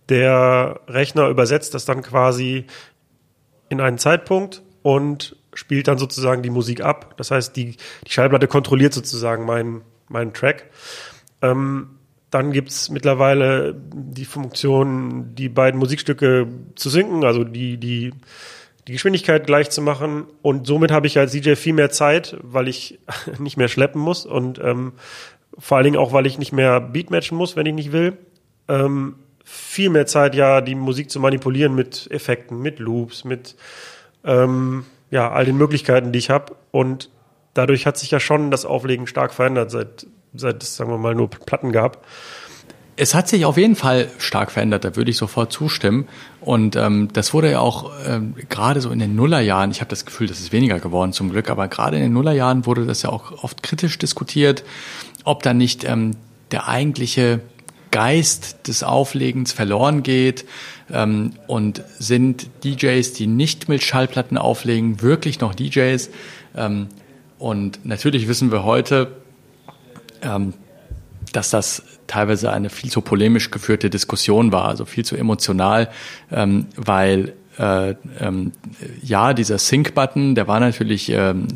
[0.09, 2.67] der Rechner übersetzt das dann quasi
[3.69, 7.15] in einen Zeitpunkt und spielt dann sozusagen die Musik ab.
[7.17, 10.71] Das heißt, die, die Schallplatte kontrolliert sozusagen meinen, meinen Track.
[11.43, 11.94] Ähm,
[12.35, 18.13] dann gibt's mittlerweile die Funktion, die beiden Musikstücke zu sinken, also die, die,
[18.89, 20.25] die Geschwindigkeit gleich zu machen.
[20.43, 22.99] Und somit habe ich als DJ viel mehr Zeit, weil ich
[23.39, 24.95] nicht mehr schleppen muss und ähm,
[25.57, 28.19] vor allen Dingen auch, weil ich nicht mehr Beatmatchen muss, wenn ich nicht will.
[28.67, 33.55] Ähm, viel mehr Zeit, ja, die Musik zu manipulieren mit Effekten, mit Loops, mit
[34.25, 36.57] ähm, ja, all den Möglichkeiten, die ich habe.
[36.73, 37.11] Und
[37.53, 41.15] dadurch hat sich ja schon das Auflegen stark verändert, seit seit es, sagen wir mal,
[41.15, 42.05] nur Platten gab.
[42.97, 46.07] Es hat sich auf jeden Fall stark verändert, da würde ich sofort zustimmen.
[46.41, 50.05] Und ähm, das wurde ja auch ähm, gerade so in den Nullerjahren, ich habe das
[50.07, 53.11] Gefühl, das ist weniger geworden zum Glück, aber gerade in den Nullerjahren wurde das ja
[53.11, 54.65] auch oft kritisch diskutiert,
[55.25, 56.13] ob da nicht ähm,
[56.53, 57.41] der eigentliche
[57.91, 60.45] Geist des Auflegens verloren geht
[60.93, 66.11] ähm, und sind DJs, die nicht mit Schallplatten auflegen, wirklich noch DJs.
[66.57, 66.89] Ähm,
[67.39, 69.24] und natürlich wissen wir heute,
[70.25, 70.55] ähm,
[71.33, 75.91] dass das teilweise eine viel zu polemisch geführte Diskussion war, also viel zu emotional,
[76.31, 78.53] ähm, weil äh, ähm,
[79.03, 81.47] ja, dieser Sync-Button, der war natürlich ähm,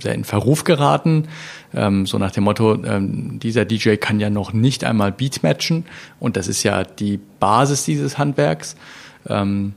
[0.00, 1.28] sehr in Verruf geraten,
[1.74, 5.86] ähm, so nach dem Motto, ähm, dieser DJ kann ja noch nicht einmal Beat matchen
[6.20, 8.76] und das ist ja die Basis dieses Handwerks.
[9.28, 9.74] Ähm,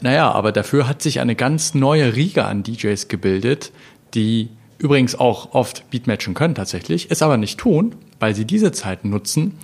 [0.00, 3.70] naja, aber dafür hat sich eine ganz neue Riege an DJs gebildet,
[4.14, 4.48] die
[4.80, 9.58] übrigens auch oft Beatmatchen können tatsächlich, es aber nicht tun, weil sie diese Zeit nutzen,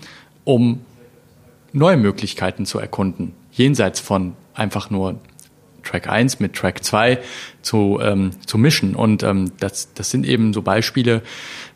[0.45, 0.81] um
[1.73, 5.19] neue Möglichkeiten zu erkunden, jenseits von einfach nur
[5.83, 7.19] Track 1 mit Track 2
[7.63, 8.95] zu, ähm, zu mischen.
[8.95, 11.23] Und ähm, das, das sind eben so Beispiele,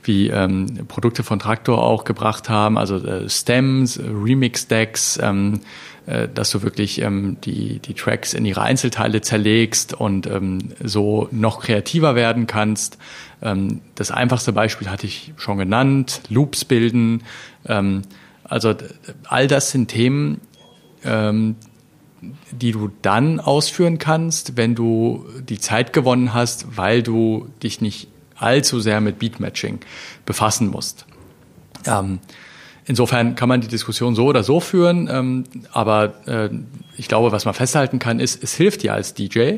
[0.04, 5.60] wie ähm, Produkte von Traktor auch gebracht haben, also äh, Stems, Remix-Decks, ähm,
[6.06, 11.28] äh, dass du wirklich ähm, die, die Tracks in ihre Einzelteile zerlegst und ähm, so
[11.30, 12.98] noch kreativer werden kannst.
[13.42, 17.22] Ähm, das einfachste Beispiel hatte ich schon genannt, Loops bilden.
[17.66, 18.02] Ähm,
[18.44, 18.74] also
[19.28, 20.40] all das sind Themen,
[21.04, 21.56] ähm,
[22.50, 28.08] die du dann ausführen kannst, wenn du die Zeit gewonnen hast, weil du dich nicht
[28.40, 29.80] allzu sehr mit Beatmatching
[30.26, 31.06] befassen musst.
[31.86, 32.20] Ähm,
[32.84, 36.50] insofern kann man die Diskussion so oder so führen, ähm, aber äh,
[36.96, 39.56] ich glaube, was man festhalten kann, ist, es hilft dir als DJ,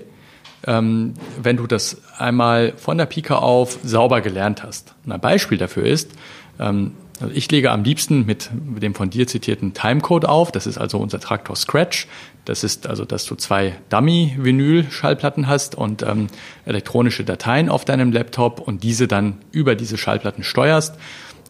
[0.67, 4.95] ähm, wenn du das einmal von der Pike auf sauber gelernt hast.
[5.05, 6.13] Und ein Beispiel dafür ist,
[6.61, 6.93] ähm,
[7.33, 10.53] ich lege am liebsten mit dem von dir zitierten Timecode auf.
[10.53, 12.07] Das ist also unser Traktor Scratch.
[12.45, 16.27] Das ist also, dass du zwei Dummy-Vinyl-Schallplatten hast und ähm,
[16.65, 20.97] elektronische Dateien auf deinem Laptop und diese dann über diese Schallplatten steuerst.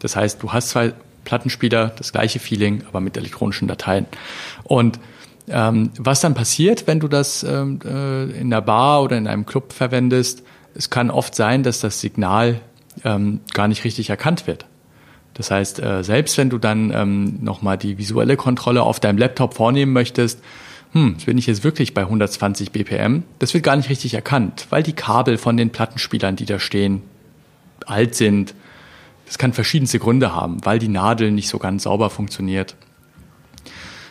[0.01, 4.05] Das heißt, du hast zwei Plattenspieler, das gleiche Feeling, aber mit elektronischen Dateien.
[4.63, 4.99] Und
[5.47, 9.45] ähm, was dann passiert, wenn du das ähm, äh, in der Bar oder in einem
[9.45, 10.43] Club verwendest,
[10.75, 12.61] es kann oft sein, dass das Signal
[13.03, 14.65] ähm, gar nicht richtig erkannt wird.
[15.33, 19.55] Das heißt, äh, selbst wenn du dann ähm, nochmal die visuelle Kontrolle auf deinem Laptop
[19.55, 20.39] vornehmen möchtest,
[20.93, 24.83] hm, bin ich jetzt wirklich bei 120 BPM, das wird gar nicht richtig erkannt, weil
[24.83, 27.01] die Kabel von den Plattenspielern, die da stehen,
[27.87, 28.53] alt sind.
[29.25, 32.75] Das kann verschiedenste Gründe haben, weil die Nadel nicht so ganz sauber funktioniert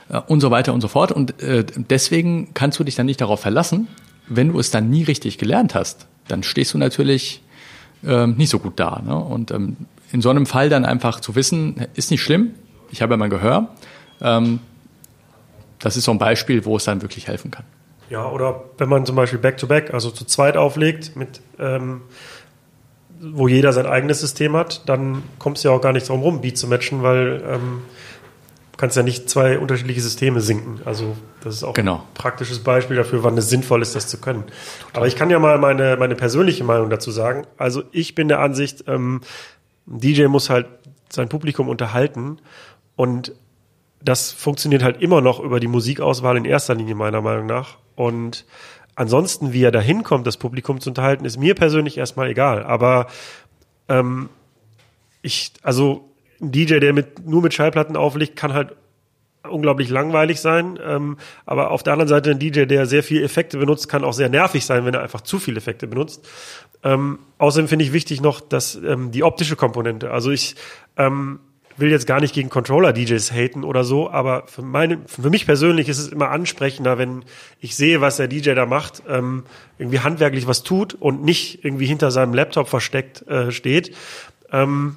[0.09, 1.13] äh, und so weiter und so fort.
[1.13, 3.87] Und äh, deswegen kannst du dich dann nicht darauf verlassen.
[4.27, 7.43] Wenn du es dann nie richtig gelernt hast, dann stehst du natürlich
[8.05, 9.01] äh, nicht so gut da.
[9.05, 9.17] Ne?
[9.17, 9.77] Und ähm,
[10.13, 12.55] in so einem Fall dann einfach zu wissen, ist nicht schlimm,
[12.91, 13.69] ich habe ja mein Gehör.
[14.21, 14.61] Ähm,
[15.79, 17.65] das ist so ein Beispiel, wo es dann wirklich helfen kann.
[18.11, 22.03] Ja, oder wenn man zum Beispiel Back-to-Back, -back, also zu zweit auflegt, mit, ähm,
[23.21, 26.43] wo jeder sein eigenes System hat, dann kommst du ja auch gar nicht drum rum,
[26.43, 27.83] Beat zu matchen, weil ähm,
[28.73, 30.81] du kannst ja nicht zwei unterschiedliche Systeme sinken.
[30.85, 31.97] Also das ist auch genau.
[31.97, 34.45] ein praktisches Beispiel dafür, wann es sinnvoll ist, das zu können.
[34.45, 34.93] Total.
[34.93, 37.47] Aber ich kann ja mal meine, meine persönliche Meinung dazu sagen.
[37.57, 39.23] Also ich bin der Ansicht, ähm,
[39.87, 40.67] DJ muss halt
[41.09, 42.39] sein Publikum unterhalten
[42.97, 43.35] und
[44.05, 47.79] das funktioniert halt immer noch über die Musikauswahl in erster Linie meiner Meinung nach.
[47.95, 48.45] Und
[48.95, 52.65] ansonsten, wie er da hinkommt, das Publikum zu unterhalten, ist mir persönlich erstmal egal.
[52.65, 53.07] Aber
[53.89, 54.29] ähm,
[55.23, 58.75] ich, also ein DJ, der mit, nur mit Schallplatten auflegt, kann halt
[59.49, 60.79] unglaublich langweilig sein.
[60.85, 64.13] Ähm, aber auf der anderen Seite ein DJ, der sehr viel Effekte benutzt, kann auch
[64.13, 66.29] sehr nervig sein, wenn er einfach zu viele Effekte benutzt.
[66.85, 70.11] Ähm, außerdem finde ich wichtig noch, dass ähm, die optische Komponente.
[70.11, 70.57] Also ich
[70.97, 71.41] ähm,
[71.77, 75.89] will jetzt gar nicht gegen Controller-DJs haten oder so, aber für, meine, für mich persönlich
[75.89, 77.25] ist es immer ansprechender, wenn
[77.61, 79.45] ich sehe, was der DJ da macht, ähm,
[79.79, 83.95] irgendwie handwerklich was tut und nicht irgendwie hinter seinem Laptop versteckt äh, steht.
[84.51, 84.97] Ähm,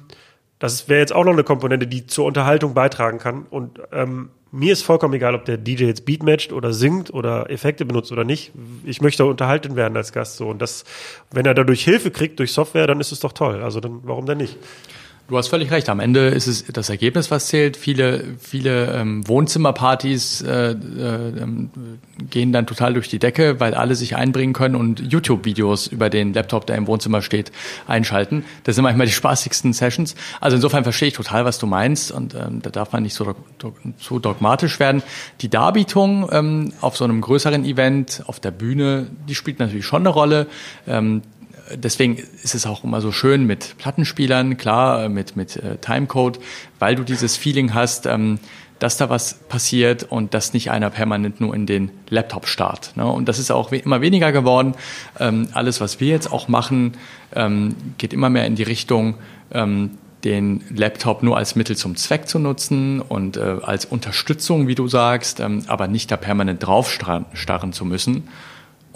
[0.58, 3.46] das wäre jetzt auch noch eine Komponente, die zur Unterhaltung beitragen kann.
[3.50, 7.50] Und ähm, mir ist vollkommen egal, ob der DJ jetzt Beat matcht oder singt oder
[7.50, 8.52] Effekte benutzt oder nicht.
[8.84, 10.48] Ich möchte unterhalten werden als Gast so.
[10.48, 10.84] Und das,
[11.30, 13.62] wenn er dadurch Hilfe kriegt durch Software, dann ist es doch toll.
[13.62, 14.56] Also dann, warum denn nicht?
[15.28, 15.88] Du hast völlig recht.
[15.88, 17.76] Am Ende ist es das Ergebnis, was zählt.
[17.76, 21.70] Viele, viele ähm, Wohnzimmerpartys äh, äh, ähm,
[22.30, 26.32] gehen dann total durch die Decke, weil alle sich einbringen können und YouTube-Videos über den
[26.32, 27.50] Laptop, der im Wohnzimmer steht,
[27.88, 28.44] einschalten.
[28.62, 30.14] Das sind manchmal die spaßigsten Sessions.
[30.40, 33.34] Also insofern verstehe ich total, was du meinst und ähm, da darf man nicht so,
[33.98, 35.02] so dogmatisch werden.
[35.40, 40.02] Die Darbietung ähm, auf so einem größeren Event, auf der Bühne, die spielt natürlich schon
[40.02, 40.46] eine Rolle.
[40.86, 41.22] Ähm,
[41.74, 46.38] deswegen ist es auch immer so schön mit Plattenspielern, klar, äh, mit, mit äh, Timecode,
[46.78, 48.38] weil du dieses Feeling hast, ähm,
[48.78, 52.92] dass da was passiert und dass nicht einer permanent nur in den Laptop starrt.
[52.96, 53.06] Ne?
[53.06, 54.74] Und das ist auch we immer weniger geworden.
[55.18, 56.92] Ähm, alles, was wir jetzt auch machen,
[57.34, 59.14] ähm, geht immer mehr in die Richtung,
[59.52, 59.92] ähm,
[60.24, 64.88] den Laptop nur als Mittel zum Zweck zu nutzen und äh, als Unterstützung, wie du
[64.88, 68.28] sagst, ähm, aber nicht da permanent draufstarren zu müssen.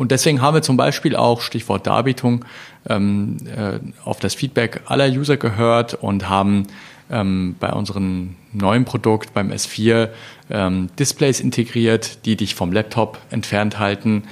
[0.00, 2.46] Und deswegen haben wir zum Beispiel auch, Stichwort Darbietung,
[2.88, 6.68] ähm, äh, auf das Feedback aller User gehört und haben
[7.10, 10.08] ähm, bei unserem neuen Produkt, beim S4,
[10.48, 14.22] ähm, Displays integriert, die dich vom Laptop entfernt halten,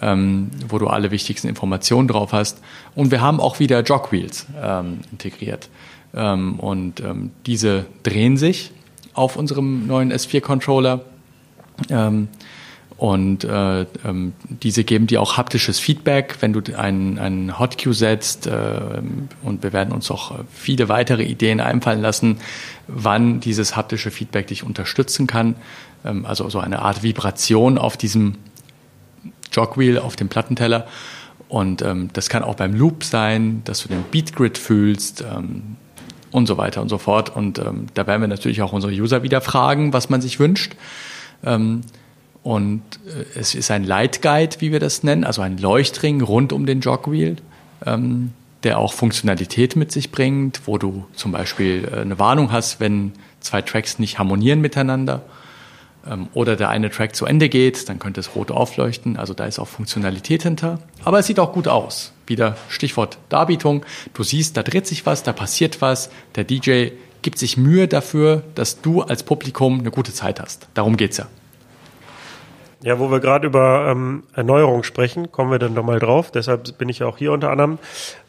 [0.00, 2.62] ähm, wo du alle wichtigsten Informationen drauf hast.
[2.94, 5.70] Und wir haben auch wieder Jogwheels ähm, integriert.
[6.14, 7.02] Ähm, und
[7.46, 8.70] diese drehen sich
[9.12, 11.00] auf unserem neuen S4-Controller.
[12.96, 14.32] Und äh, ähm,
[14.62, 18.46] diese geben dir auch haptisches Feedback, wenn du einen, einen Hotcue setzt.
[18.46, 18.80] Äh,
[19.42, 22.38] und wir werden uns auch viele weitere Ideen einfallen lassen,
[22.88, 25.56] wann dieses haptische Feedback dich unterstützen kann.
[26.06, 28.36] Ähm, also so eine Art Vibration auf diesem
[29.52, 30.86] Jogwheel auf dem Plattenteller.
[31.48, 35.76] Und ähm, das kann auch beim Loop sein, dass du den Beatgrid fühlst ähm,
[36.30, 37.34] und so weiter und so fort.
[37.36, 40.76] Und ähm, da werden wir natürlich auch unsere User wieder fragen, was man sich wünscht.
[41.44, 41.82] Ähm,
[42.46, 46.52] und äh, es ist ein Light Guide, wie wir das nennen, also ein Leuchtring rund
[46.52, 47.38] um den Jogwheel,
[47.84, 48.30] ähm,
[48.62, 53.14] der auch Funktionalität mit sich bringt, wo du zum Beispiel äh, eine Warnung hast, wenn
[53.40, 55.22] zwei Tracks nicht harmonieren miteinander
[56.08, 59.16] ähm, oder der eine Track zu Ende geht, dann könnte es rot aufleuchten.
[59.16, 60.78] Also da ist auch Funktionalität hinter.
[61.02, 62.12] Aber es sieht auch gut aus.
[62.28, 63.84] Wieder Stichwort Darbietung.
[64.14, 66.10] Du siehst, da dreht sich was, da passiert was.
[66.36, 66.90] Der DJ
[67.22, 70.68] gibt sich Mühe dafür, dass du als Publikum eine gute Zeit hast.
[70.74, 71.26] Darum geht's ja.
[72.86, 76.30] Ja, wo wir gerade über ähm, Erneuerung sprechen, kommen wir dann nochmal drauf.
[76.30, 77.80] Deshalb bin ich ja auch hier unter anderem.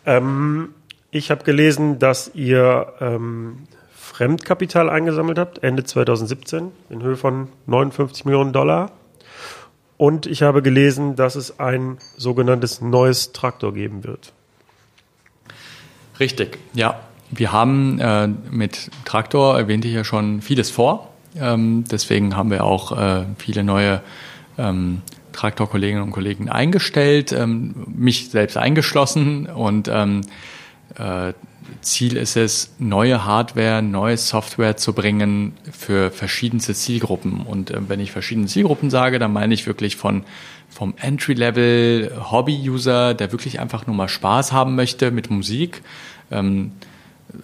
[0.04, 0.70] Ähm,
[1.12, 8.26] ich habe gelesen, dass ihr ähm, Fremdkapital eingesammelt habt, Ende 2017, in Höhe von 59
[8.26, 8.90] Millionen Dollar.
[9.96, 14.34] Und ich habe gelesen, dass es ein sogenanntes neues Traktor geben wird.
[16.20, 17.00] Richtig, ja.
[17.30, 21.10] Wir haben äh, mit Traktor, erwähnte ich ja schon, vieles vor.
[21.40, 24.02] Ähm, deswegen haben wir auch äh, viele neue
[24.58, 25.02] ähm,
[25.34, 30.22] Traktorkolleginnen und Kollegen eingestellt, ähm, mich selbst eingeschlossen und ähm,
[30.98, 31.34] äh,
[31.82, 37.42] Ziel ist es, neue Hardware, neue Software zu bringen für verschiedenste Zielgruppen.
[37.42, 40.24] Und äh, wenn ich verschiedene Zielgruppen sage, dann meine ich wirklich von
[40.70, 45.82] vom Entry-Level Hobby-User, der wirklich einfach nur mal Spaß haben möchte mit Musik,
[46.30, 46.74] ähm,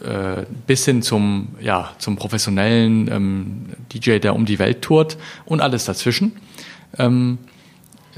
[0.04, 5.62] äh, bis hin zum ja zum professionellen ähm, DJ, der um die Welt tourt und
[5.62, 6.34] alles dazwischen.
[6.97, 7.38] Ähm,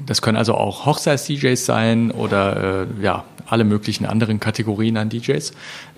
[0.06, 5.54] das können also auch Hochzeits-DJs sein oder äh, ja, alle möglichen anderen Kategorien an DJs,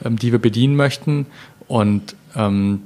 [0.05, 1.25] ähm, die wir bedienen möchten.
[1.67, 2.83] Und ähm,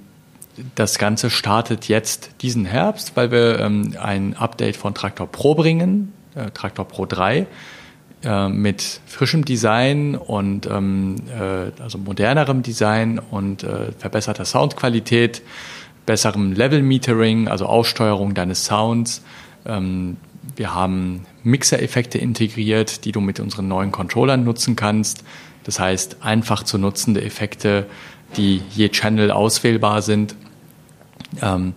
[0.75, 6.13] das Ganze startet jetzt diesen Herbst, weil wir ähm, ein Update von Traktor Pro bringen,
[6.35, 7.47] äh, Traktor Pro 3,
[8.23, 15.41] äh, mit frischem Design und ähm, äh, also modernerem Design und äh, verbesserter Soundqualität,
[16.05, 19.23] besserem Level-Metering, also Aussteuerung deines Sounds,
[19.63, 25.23] wir haben Mixer-Effekte integriert, die du mit unseren neuen Controllern nutzen kannst.
[25.63, 27.85] Das heißt, einfach zu nutzende Effekte,
[28.37, 30.35] die je Channel auswählbar sind.
[31.41, 31.73] Ähm,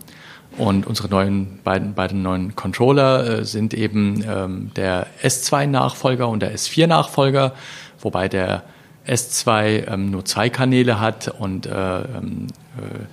[0.56, 6.54] und unsere neuen beiden, beiden neuen Controller äh, sind eben ähm, der S2-Nachfolger und der
[6.54, 7.52] S4-Nachfolger,
[8.00, 8.62] wobei der
[9.06, 12.46] S2 ähm, nur zwei Kanäle hat und äh, ähm,
[12.78, 13.04] äh,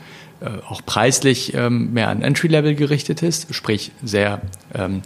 [0.67, 4.41] auch preislich ähm, mehr an Entry-Level gerichtet ist, sprich sehr
[4.73, 5.01] ähm,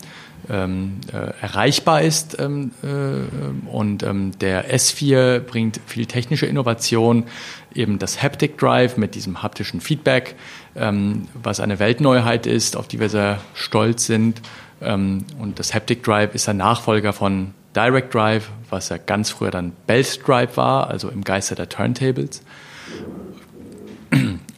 [0.49, 2.37] ähm, äh, erreichbar ist.
[2.39, 7.25] Ähm, äh, und ähm, der S4 bringt viel technische Innovation,
[7.73, 10.35] eben das Haptic Drive mit diesem haptischen Feedback,
[10.75, 14.41] ähm, was eine Weltneuheit ist, auf die wir sehr stolz sind.
[14.81, 19.51] Ähm, und das Haptic Drive ist ein Nachfolger von Direct Drive, was ja ganz früher
[19.51, 22.41] dann Belt Drive war, also im Geiste der Turntables.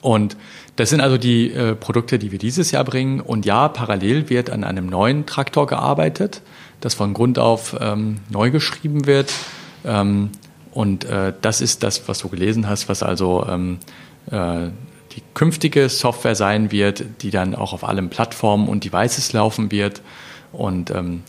[0.08, 0.38] Und
[0.78, 3.20] das sind also die äh, Produkte, die wir dieses Jahr bringen.
[3.20, 6.42] Und ja, parallel wird an einem neuen Traktor gearbeitet,
[6.80, 9.34] das von Grund auf ähm, neu geschrieben wird.
[9.84, 10.30] Ähm,
[10.72, 13.80] und äh, das ist das, was du gelesen hast, was also ähm,
[14.32, 14.70] äh,
[15.12, 20.02] die künftige Software sein wird, die dann auch auf allen Plattformen und Devices laufen wird.
[20.54, 21.24] Und ähm,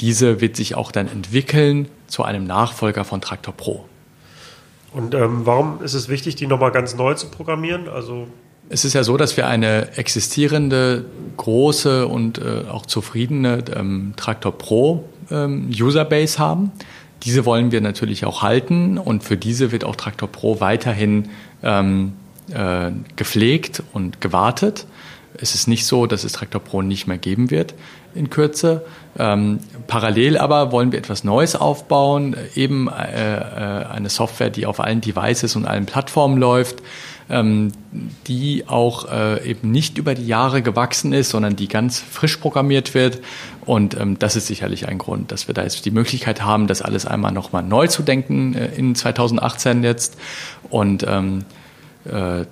[0.00, 3.84] diese wird sich auch dann entwickeln zu einem Nachfolger von Traktor Pro.
[4.92, 7.88] Und ähm, warum ist es wichtig, die nochmal ganz neu zu programmieren?
[7.88, 8.26] Also
[8.68, 11.04] es ist ja so, dass wir eine existierende,
[11.36, 16.72] große und äh, auch zufriedene ähm, Traktor Pro ähm, Userbase haben.
[17.22, 21.28] Diese wollen wir natürlich auch halten und für diese wird auch Traktor Pro weiterhin
[21.62, 22.14] ähm,
[22.52, 24.86] äh, gepflegt und gewartet.
[25.34, 27.74] Es ist nicht so, dass es Traktor Pro nicht mehr geben wird
[28.14, 28.84] in Kürze.
[29.18, 34.80] Ähm, parallel aber wollen wir etwas Neues aufbauen, eben äh, äh, eine Software, die auf
[34.80, 36.82] allen Devices und allen Plattformen läuft,
[37.28, 37.72] ähm,
[38.26, 42.94] die auch äh, eben nicht über die Jahre gewachsen ist, sondern die ganz frisch programmiert
[42.94, 43.20] wird.
[43.66, 46.82] Und ähm, das ist sicherlich ein Grund, dass wir da jetzt die Möglichkeit haben, das
[46.82, 50.16] alles einmal nochmal neu zu denken äh, in 2018 jetzt.
[50.70, 51.44] Und ähm,
[52.06, 52.44] äh,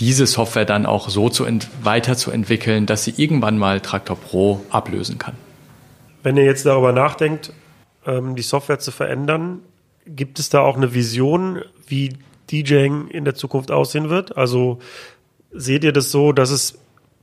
[0.00, 1.46] diese Software dann auch so zu
[1.82, 5.34] weiterzuentwickeln, dass sie irgendwann mal Traktor Pro ablösen kann.
[6.22, 7.52] Wenn ihr jetzt darüber nachdenkt,
[8.06, 9.60] ähm, die Software zu verändern,
[10.06, 12.16] gibt es da auch eine Vision, wie
[12.50, 14.36] DJing in der Zukunft aussehen wird?
[14.36, 14.78] Also
[15.52, 16.78] seht ihr das so, dass es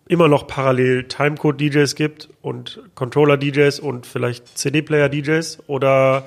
[0.07, 5.63] immer noch parallel Timecode-DJs gibt und Controller-DJs und vielleicht CD-Player-DJs?
[5.67, 6.25] Oder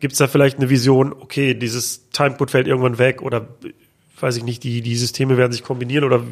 [0.00, 3.46] gibt es da vielleicht eine Vision, okay, dieses Timecode fällt irgendwann weg oder
[4.22, 6.22] weiß ich nicht, die, die Systeme werden sich kombinieren oder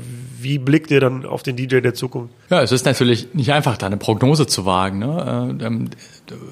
[0.41, 2.32] wie blickt ihr dann auf den DJ der Zukunft?
[2.51, 4.99] Ja, es ist natürlich nicht einfach, da eine Prognose zu wagen.
[4.99, 5.59] Ne?
[5.61, 5.91] Äh, ähm,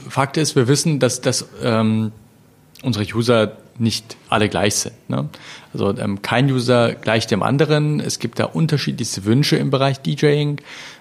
[0.09, 2.13] Fakt ist, wir wissen, dass, dass ähm,
[2.83, 4.95] unsere User nicht alle gleich sind.
[5.09, 5.29] Ne?
[5.73, 8.01] Also ähm, kein User gleich dem anderen.
[8.01, 10.61] Es gibt da unterschiedlichste Wünsche im Bereich DJing.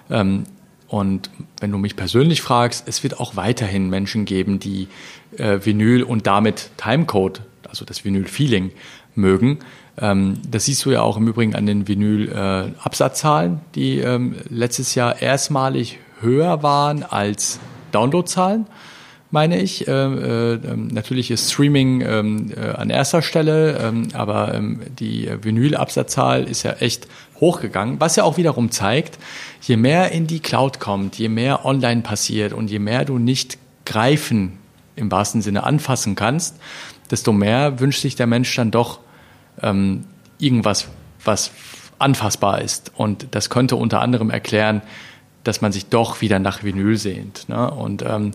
[0.10, 0.44] Ähm,
[0.88, 1.30] und
[1.60, 4.88] wenn du mich persönlich fragst, es wird auch weiterhin Menschen geben, die
[5.38, 8.72] äh, Vinyl und damit Timecode, also das Vinyl-Feeling,
[9.16, 9.60] mögen.
[10.00, 15.22] Ähm, das siehst du ja auch im Übrigen an den Vinyl-Absatzzahlen, die ähm, letztes Jahr
[15.22, 17.60] erstmalig höher waren als
[17.92, 18.68] Downloadzahlen
[19.36, 19.88] meine ich.
[19.88, 26.46] Äh, äh, natürlich ist Streaming ähm, äh, an erster Stelle, ähm, aber ähm, die Vinyl-Absatzzahl
[26.46, 27.08] ist ja echt
[27.42, 29.20] hochgegangen, was ja auch wiederum zeigt,
[29.62, 33.58] je mehr in die Cloud kommt, je mehr online passiert und je mehr du nicht
[33.86, 34.54] greifen
[34.96, 36.56] im wahrsten Sinne anfassen kannst,
[37.12, 39.00] desto mehr wünscht sich der Mensch dann doch
[39.66, 40.06] ähm,
[40.40, 40.88] irgendwas,
[41.24, 41.52] was
[42.00, 42.92] anfassbar ist.
[42.96, 44.82] Und das könnte unter anderem erklären,
[45.44, 47.50] dass man sich doch wieder nach Vinyl sehnt.
[47.50, 47.70] Ne?
[47.70, 48.32] Und ähm,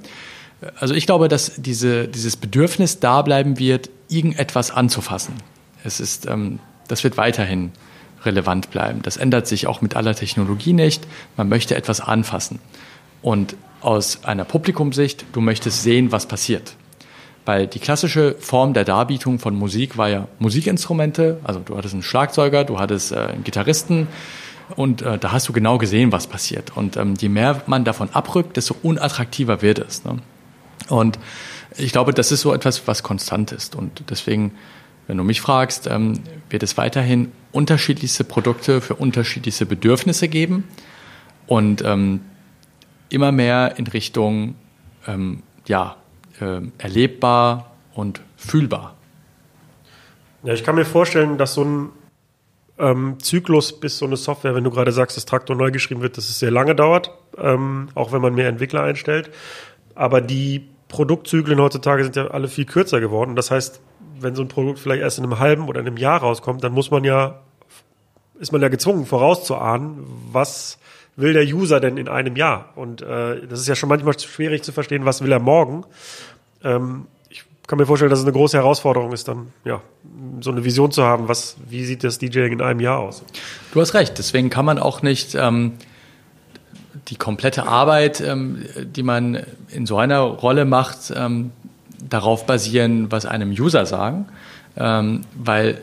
[0.79, 5.35] also ich glaube, dass diese, dieses Bedürfnis da bleiben wird, irgendetwas anzufassen.
[5.85, 6.59] Es ist, ähm,
[6.89, 7.73] das wird weiterhin
[8.25, 9.01] relevant bleiben.
[9.03, 11.07] Das ändert sich auch mit aller Technologie nicht.
[11.37, 12.59] Man möchte etwas anfassen.
[13.23, 16.75] Und aus einer Publikumssicht, du möchtest sehen, was passiert.
[17.47, 21.41] Weil die klassische Form der Darbietung von Musik war ja Musikinstrumente.
[21.43, 24.09] Also du hattest einen Schlagzeuger, du hattest äh, einen Gitarristen
[24.77, 26.77] und äh, da hast du genau gesehen, was passiert.
[26.77, 30.05] Und ähm, je mehr man davon abrückt, desto unattraktiver wird es.
[30.05, 30.19] Ne?
[30.89, 31.19] Und
[31.77, 33.75] ich glaube, das ist so etwas, was konstant ist.
[33.75, 34.53] Und deswegen,
[35.07, 36.21] wenn du mich fragst, ähm,
[36.51, 40.65] wird es weiterhin unterschiedlichste Produkte für unterschiedlichste Bedürfnisse geben
[41.47, 42.21] und ähm,
[43.09, 44.55] immer mehr in Richtung
[45.67, 45.97] ja,
[46.41, 48.95] äh, erlebbar und fühlbar.
[50.43, 51.89] Ja, ich kann mir vorstellen, dass so ein
[52.79, 56.17] ähm, Zyklus bis so eine Software, wenn du gerade sagst, dass Traktor neu geschrieben wird,
[56.17, 59.31] dass es sehr lange dauert, ähm, auch wenn man mehr Entwickler einstellt.
[59.95, 63.37] Aber die Produktzyklen heutzutage sind ja alle viel kürzer geworden.
[63.37, 63.81] Das heißt,
[64.19, 66.73] wenn so ein Produkt vielleicht erst in einem halben oder in einem Jahr rauskommt, dann
[66.73, 67.41] muss man ja,
[68.39, 70.79] ist man ja gezwungen vorauszuahnen, was
[71.17, 72.71] will der User denn in einem Jahr?
[72.77, 75.85] Und äh, das ist ja schon manchmal schwierig zu verstehen, was will er morgen.
[76.63, 79.81] Ähm, ich kann mir vorstellen, dass es eine große Herausforderung ist, dann ja
[80.41, 83.23] so eine Vision zu haben, was, wie sieht das DJing in einem Jahr aus?
[83.73, 84.19] Du hast recht.
[84.19, 85.75] Deswegen kann man auch nicht ähm,
[87.09, 91.53] die komplette Arbeit, ähm, die man in so einer Rolle macht, ähm,
[92.09, 94.27] darauf basieren, was einem User sagen,
[94.77, 95.81] ähm, weil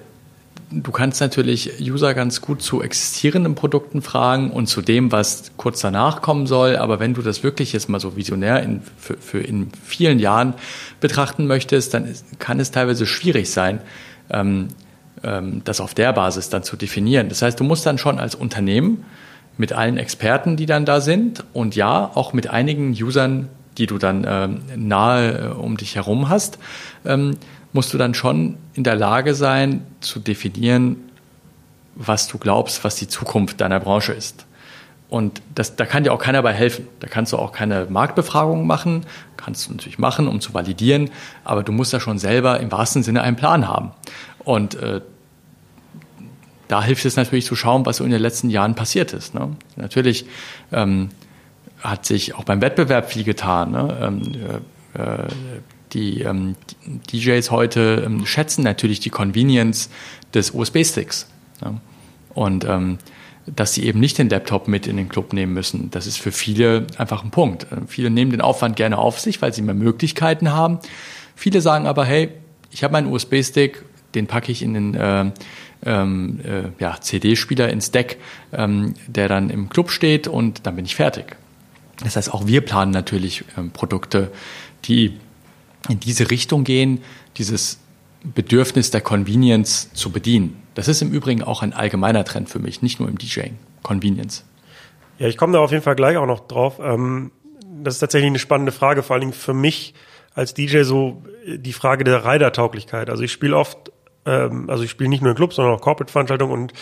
[0.70, 5.82] du kannst natürlich User ganz gut zu existierenden Produkten fragen und zu dem, was kurz
[5.82, 6.76] danach kommen soll.
[6.76, 10.54] Aber wenn du das wirklich jetzt mal so visionär in, für, für in vielen Jahren
[11.00, 13.80] betrachten möchtest, dann ist, kann es teilweise schwierig sein,
[14.30, 14.68] ähm,
[15.24, 17.30] ähm, das auf der Basis dann zu definieren.
[17.30, 19.06] Das heißt, du musst dann schon als Unternehmen
[19.58, 23.98] mit allen Experten, die dann da sind und ja, auch mit einigen Usern, die du
[23.98, 26.60] dann ähm, nahe äh, um dich herum hast,
[27.06, 27.38] ähm,
[27.74, 30.98] musst du dann schon in der Lage sein zu definieren,
[31.96, 34.46] was du glaubst, was die Zukunft deiner Branche ist.
[35.10, 36.88] Und das, da kann dir auch keiner bei helfen.
[37.00, 39.06] Da kannst du auch keine Marktbefragung machen,
[39.38, 41.10] kannst du natürlich machen, um zu validieren,
[41.46, 43.92] aber du musst da schon selber im wahrsten Sinne einen Plan haben.
[44.40, 45.02] Und äh,
[46.68, 49.34] da hilft es natürlich zu schauen, was so in den letzten Jahren passiert ist.
[49.34, 49.56] Ne?
[49.78, 50.26] Natürlich
[50.74, 51.10] ähm,
[51.80, 53.72] hat sich auch beim Wettbewerb viel getan.
[53.72, 53.98] Ne?
[54.02, 54.22] Ähm,
[54.94, 55.28] äh,
[55.94, 56.56] die ähm,
[57.12, 59.90] DJs heute ähm, schätzen natürlich die Convenience
[60.34, 61.28] des USB-Sticks.
[61.62, 61.80] Ne?
[62.34, 62.98] Und ähm,
[63.56, 65.90] dass sie eben nicht den Laptop mit in den Club nehmen müssen.
[65.92, 67.64] Das ist für viele einfach ein Punkt.
[67.72, 70.80] Äh, viele nehmen den Aufwand gerne auf sich, weil sie mehr Möglichkeiten haben.
[71.36, 72.30] Viele sagen aber, hey,
[72.72, 73.84] ich habe meinen USB-Stick,
[74.16, 75.32] den packe ich in den äh,
[75.86, 78.18] ähm, äh, ja, CD-Spieler ins Deck,
[78.52, 81.38] ähm, der dann im Club steht und dann bin ich fertig.
[82.04, 84.32] Das heißt, auch wir planen natürlich ähm, Produkte,
[84.86, 85.18] die
[85.90, 87.02] in diese Richtung gehen,
[87.38, 87.80] dieses
[88.24, 90.62] Bedürfnis der Convenience zu bedienen.
[90.76, 93.58] Das ist im Übrigen auch ein allgemeiner Trend für mich, nicht nur im DJing.
[93.84, 94.44] Convenience.
[95.20, 96.80] Ja, ich komme da auf jeden Fall gleich auch noch drauf.
[96.82, 97.32] Ähm,
[97.84, 99.94] das ist tatsächlich eine spannende Frage, vor allen Dingen für mich
[100.34, 103.10] als DJ so die Frage der Rider-Tauglichkeit.
[103.10, 103.92] Also ich spiele oft
[104.28, 106.74] ähm, also ich spiele nicht nur in Clubs, sondern auch Corporate-Veranstaltungen und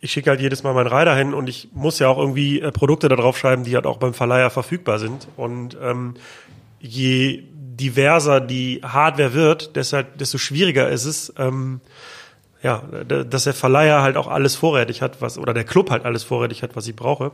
[0.00, 2.70] ich schicke halt jedes Mal meinen Rider hin und ich muss ja auch irgendwie äh,
[2.70, 5.28] Produkte da drauf schreiben, die halt auch beim Verleiher verfügbar sind.
[5.36, 6.14] Und ähm,
[6.80, 7.44] je
[7.76, 11.80] diverser die Hardware wird, deshalb, desto schwieriger ist es, ähm,
[12.62, 16.24] ja, dass der Verleiher halt auch alles vorrätig hat, was, oder der Club halt alles
[16.24, 17.30] vorrätig hat, was ich brauche.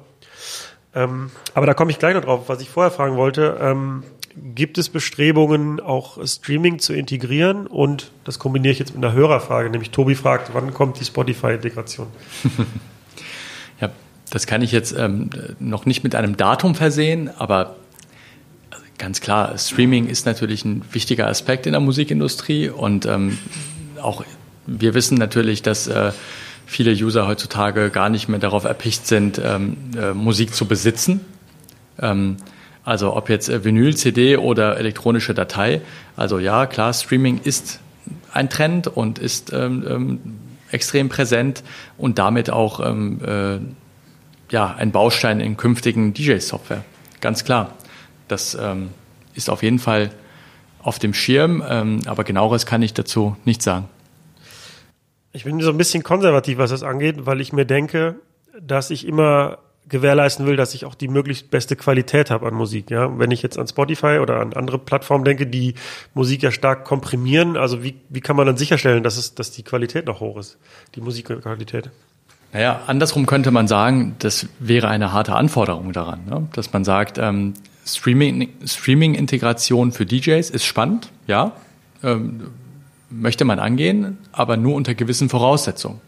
[0.94, 2.48] Ähm, aber da komme ich gleich noch drauf.
[2.48, 4.02] Was ich vorher fragen wollte, ähm,
[4.54, 7.66] gibt es Bestrebungen, auch Streaming zu integrieren?
[7.66, 12.08] Und das kombiniere ich jetzt mit einer Hörerfrage, nämlich Tobi fragt, wann kommt die Spotify-Integration?
[13.80, 13.90] ja,
[14.30, 17.76] das kann ich jetzt ähm, noch nicht mit einem Datum versehen, aber
[19.02, 23.36] ganz klar, Streaming ist natürlich ein wichtiger Aspekt in der Musikindustrie und ähm,
[24.00, 24.24] auch
[24.64, 26.12] wir wissen natürlich, dass äh,
[26.66, 31.20] viele User heutzutage gar nicht mehr darauf erpicht sind, ähm, äh, Musik zu besitzen.
[31.98, 32.36] Ähm,
[32.84, 35.80] also ob jetzt äh, Vinyl, CD oder elektronische Datei.
[36.14, 37.80] Also ja, klar, Streaming ist
[38.32, 40.20] ein Trend und ist ähm, ähm
[40.70, 41.64] extrem präsent
[41.98, 43.58] und damit auch ähm, äh,
[44.54, 46.84] ja, ein Baustein in künftigen DJ-Software.
[47.20, 47.74] Ganz klar.
[48.32, 48.88] Das ähm,
[49.34, 50.10] ist auf jeden Fall
[50.82, 53.90] auf dem Schirm, ähm, aber genaueres kann ich dazu nicht sagen.
[55.34, 58.16] Ich bin so ein bisschen konservativ, was das angeht, weil ich mir denke,
[58.58, 62.90] dass ich immer gewährleisten will, dass ich auch die möglichst beste Qualität habe an Musik.
[62.90, 65.74] Ja, wenn ich jetzt an Spotify oder an andere Plattformen denke, die
[66.14, 69.62] Musik ja stark komprimieren, also wie, wie kann man dann sicherstellen, dass es, dass die
[69.62, 70.56] Qualität noch hoch ist,
[70.94, 71.90] die Musikqualität?
[72.54, 76.48] Naja, andersrum könnte man sagen, das wäre eine harte Anforderung daran, ne?
[76.54, 77.54] dass man sagt, ähm,
[77.86, 81.52] Streaming, Streaming-Integration für DJs ist spannend, ja,
[82.02, 82.48] ähm,
[83.10, 86.00] möchte man angehen, aber nur unter gewissen Voraussetzungen.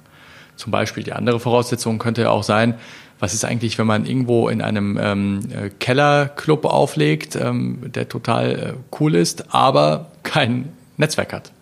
[0.57, 2.75] Zum Beispiel die andere Voraussetzung könnte auch sein,
[3.19, 8.51] was ist eigentlich, wenn man irgendwo in einem ähm, äh, Kellerclub auflegt, ähm, der total
[8.51, 11.53] äh, cool ist, aber kein Netzwerk hat.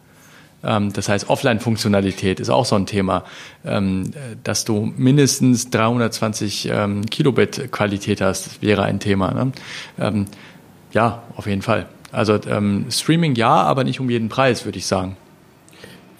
[0.64, 3.24] Ähm, das heißt, Offline-Funktionalität ist auch so ein Thema,
[3.64, 4.12] ähm,
[4.44, 9.32] dass du mindestens 320 ähm, Kilobit Qualität hast, wäre ein Thema.
[9.32, 10.26] Ne?
[10.92, 11.86] Ja, auf jeden Fall.
[12.10, 12.38] Also
[12.90, 15.16] Streaming ja, aber nicht um jeden Preis, würde ich sagen.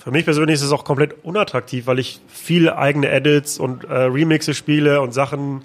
[0.02, 3.94] Für mich persönlich ist es auch komplett unattraktiv, weil ich viele eigene Edits und äh,
[3.94, 5.62] Remixe spiele und Sachen,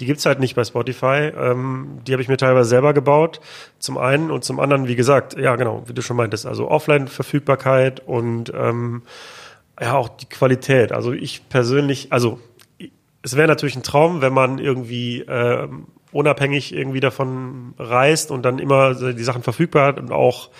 [0.00, 1.30] die gibt's halt nicht bei Spotify.
[1.36, 3.40] Ähm, die habe ich mir teilweise selber gebaut.
[3.78, 8.00] Zum einen und zum anderen, wie gesagt, ja genau, wie du schon meintest, also Offline-Verfügbarkeit
[8.00, 9.02] und ähm,
[9.80, 10.92] ja auch die Qualität.
[10.92, 12.40] Also ich persönlich, also
[13.22, 18.58] es wäre natürlich ein Traum, wenn man irgendwie ähm, unabhängig irgendwie davon reist und dann
[18.58, 20.50] immer die Sachen verfügbar hat und auch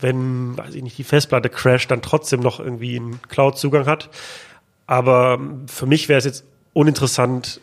[0.00, 4.10] wenn, weiß ich nicht, die Festplatte crasht, dann trotzdem noch irgendwie einen Cloud-Zugang hat.
[4.86, 7.60] Aber für mich wäre es jetzt uninteressant,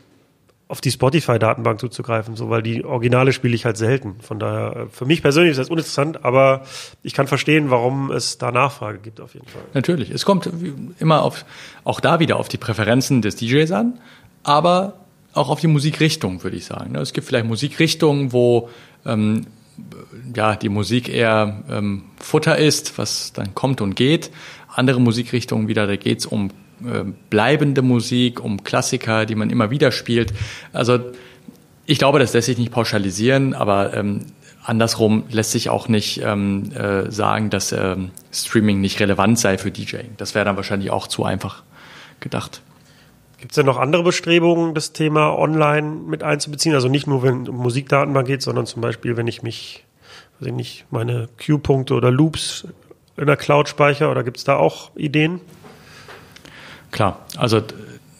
[0.70, 4.18] auf die Spotify-Datenbank zuzugreifen, so weil die Originale spiele ich halt selten.
[4.22, 6.62] Von daher, für mich persönlich ist das uninteressant, aber
[7.02, 9.64] ich kann verstehen, warum es da Nachfrage gibt auf jeden Fall.
[9.74, 10.12] Natürlich.
[10.12, 10.48] Es kommt
[11.00, 11.44] immer auf,
[11.84, 14.00] auch da wieder auf die Präferenzen des DJs an,
[14.44, 14.94] aber
[15.34, 16.94] auch auf die Musikrichtung, würde ich sagen.
[16.96, 18.70] Es gibt vielleicht Musikrichtungen, wo
[19.08, 19.48] ähm,
[20.36, 24.30] ja, die Musik eher ähm, Futter ist, was dann kommt und geht.
[24.68, 26.52] Andere Musikrichtungen wieder, da geht's um
[26.86, 30.34] äh, bleibende Musik, um Klassiker, die man immer wieder spielt.
[30.74, 31.00] Also
[31.86, 34.26] ich glaube, das lässt sich nicht pauschalisieren, aber ähm,
[34.64, 39.72] andersrum lässt sich auch nicht ähm, äh, sagen, dass ähm, Streaming nicht relevant sei für
[39.72, 40.12] DJing.
[40.18, 41.64] Das wäre dann wahrscheinlich auch zu einfach
[42.20, 42.62] gedacht.
[43.40, 46.76] Gibt es denn noch andere Bestrebungen, das Thema online mit einzubeziehen?
[46.76, 49.86] Also nicht nur, wenn es um Musikdatenbank geht, sondern zum Beispiel, wenn ich mich,
[50.40, 52.68] weiß ich nicht, meine Q-Punkte oder Loops
[53.16, 55.40] in der Cloud speichere oder gibt es da auch Ideen?
[56.92, 57.62] Klar, also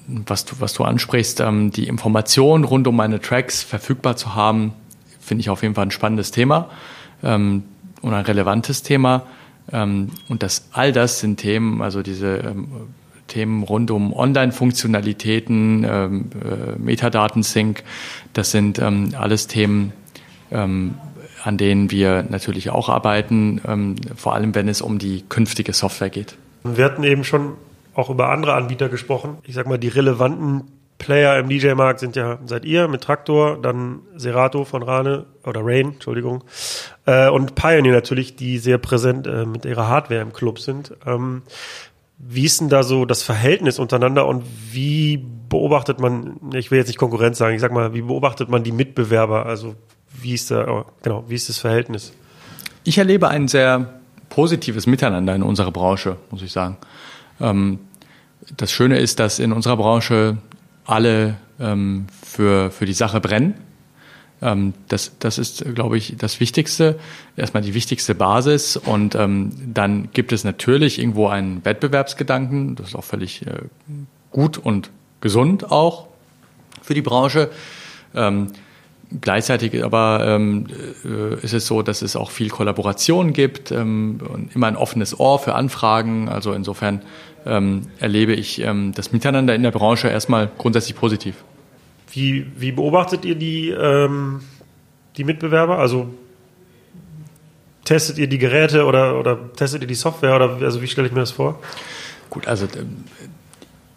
[0.08, 4.74] was du, was du ansprichst, ähm, die Informationen rund um meine Tracks verfügbar zu haben,
[5.20, 6.70] finde ich auf jeden Fall ein spannendes Thema
[7.24, 7.64] ähm,
[8.02, 9.24] und ein relevantes Thema.
[9.72, 12.68] Ähm, und das all das sind Themen, also diese ähm,
[13.28, 17.84] Themen rund um Online-Funktionalitäten, ähm, äh, Metadaten-Sync.
[18.34, 19.94] Das sind ähm, alles Themen,
[20.52, 20.96] ähm,
[21.44, 26.36] an denen wir natürlich auch arbeiten, vor allem wenn es um die künftige Software geht.
[26.66, 27.54] Wir hatten eben schon
[27.94, 29.38] auch über andere Anbieter gesprochen.
[29.44, 34.02] Ich sag mal, die relevanten Player im DJ-Markt sind ja seid ihr mit Traktor, dann
[34.16, 36.44] Serato von Rane oder Rain, Entschuldigung,
[37.06, 40.94] äh, und Pioneer natürlich, die sehr präsent äh, mit ihrer Hardware im Club sind.
[41.06, 41.42] Ähm,
[42.18, 46.88] wie ist denn da so das Verhältnis untereinander und wie beobachtet man, ich will jetzt
[46.88, 49.46] nicht Konkurrenz sagen, ich sag mal, wie beobachtet man die Mitbewerber?
[49.46, 49.76] Also
[50.22, 52.12] wie ist da, oh, genau, wie ist das Verhältnis?
[52.84, 56.78] Ich erlebe ein sehr positives Miteinander in unserer Branche, muss ich sagen.
[57.40, 57.80] Ähm,
[58.56, 60.38] das Schöne ist, dass in unserer Branche
[60.86, 63.56] alle ähm, für, für die Sache brennen
[64.42, 66.98] ähm, das, das ist, glaube ich, das Wichtigste,
[67.36, 68.78] erstmal die wichtigste Basis.
[68.78, 72.76] Und dann gibt es natürlich irgendwo einen Wettbewerbsgedanken.
[72.76, 73.54] Das ist auch völlig äh,
[74.32, 76.08] gut und gesund auch
[76.82, 77.50] für die Branche.
[79.22, 80.68] Gleichzeitig aber ähm,
[81.04, 85.20] äh, ist es so, dass es auch viel Kollaboration gibt ähm, und immer ein offenes
[85.20, 86.30] Ohr für Anfragen.
[86.30, 87.02] Also insofern
[87.46, 91.36] ähm, erlebe ich ähm, das Miteinander in der Branche erstmal grundsätzlich positiv.
[92.12, 94.42] Wie, wie beobachtet ihr die, ähm,
[95.18, 95.80] die Mitbewerber?
[95.80, 96.14] Also
[97.86, 101.14] testet ihr die Geräte oder, oder testet ihr die Software oder also wie stelle ich
[101.14, 101.60] mir das vor?
[102.30, 103.04] Gut, also ähm,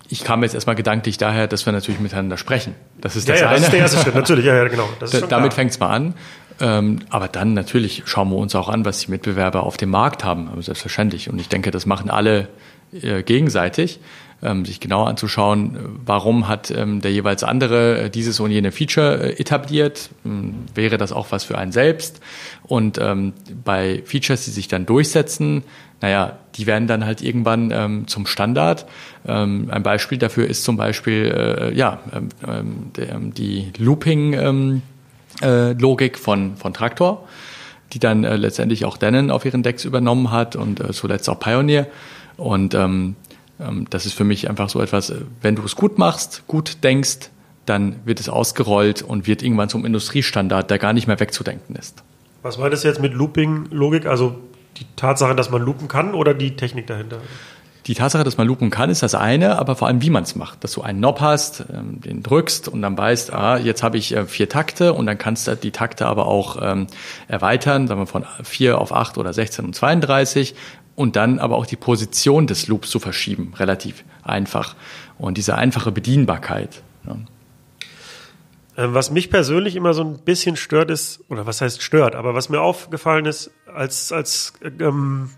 [0.09, 2.75] ich kam jetzt erstmal gedanklich daher, dass wir natürlich miteinander sprechen.
[3.01, 3.57] Das ist ja, das ja, eine.
[3.57, 4.87] Das ist der erste Schritt, natürlich, ja, ja, genau.
[5.01, 6.15] Da, damit fängt es mal an.
[6.61, 10.23] Ähm, aber dann natürlich schauen wir uns auch an, was die Mitbewerber auf dem Markt
[10.23, 11.31] haben, also selbstverständlich.
[11.31, 12.49] Und ich denke, das machen alle
[12.93, 14.01] äh, gegenseitig,
[14.43, 19.23] ähm, sich genauer anzuschauen, warum hat ähm, der jeweils andere äh, dieses und jene Feature
[19.23, 22.21] äh, etabliert, ähm, wäre das auch was für einen selbst.
[22.65, 23.33] Und ähm,
[23.65, 25.63] bei Features, die sich dann durchsetzen,
[26.01, 28.87] naja, die werden dann halt irgendwann ähm, zum Standard.
[29.25, 31.33] Ähm, ein Beispiel dafür ist zum Beispiel
[31.73, 34.83] äh, ja ähm, ähm der, die Looping ähm,
[35.41, 35.75] äh,
[36.15, 37.29] von von Traktor,
[37.93, 41.39] die dann äh, letztendlich auch Denon auf ihren Decks übernommen hat und äh, zuletzt auch
[41.39, 41.87] Pioneer.
[42.43, 43.15] Und ähm,
[43.61, 46.83] ähm, das ist für mich einfach so etwas, äh, wenn du es gut machst, gut
[46.83, 47.31] denkst,
[47.67, 52.03] dann wird es ausgerollt und wird irgendwann zum Industriestandard, der gar nicht mehr wegzudenken ist.
[52.43, 54.07] Was meint du jetzt mit Looping-Logik?
[54.07, 54.35] Also
[54.79, 57.19] die Tatsache, dass man loopen kann oder die Technik dahinter?
[57.87, 60.37] Die Tatsache, dass man loopen kann, ist das eine, aber vor allem, wie man es
[60.37, 60.63] macht.
[60.63, 64.15] Dass du einen Knob hast, ähm, den drückst und dann weißt, ah, jetzt habe ich
[64.17, 66.87] äh, vier Takte und dann kannst du die Takte aber auch ähm,
[67.29, 70.55] erweitern, sagen wir von vier auf acht oder 16 und 32
[70.95, 74.77] und dann aber auch die Position des Loops zu verschieben, relativ einfach.
[75.19, 76.83] Und diese einfache Bedienbarkeit.
[77.07, 77.17] Ja.
[78.77, 82.35] Ähm, was mich persönlich immer so ein bisschen stört ist, oder was heißt stört, aber
[82.35, 85.31] was mir aufgefallen ist, als, als ähm,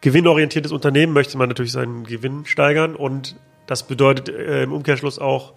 [0.00, 3.36] gewinnorientiertes Unternehmen möchte man natürlich seinen Gewinn steigern und
[3.66, 5.54] das bedeutet äh, im Umkehrschluss auch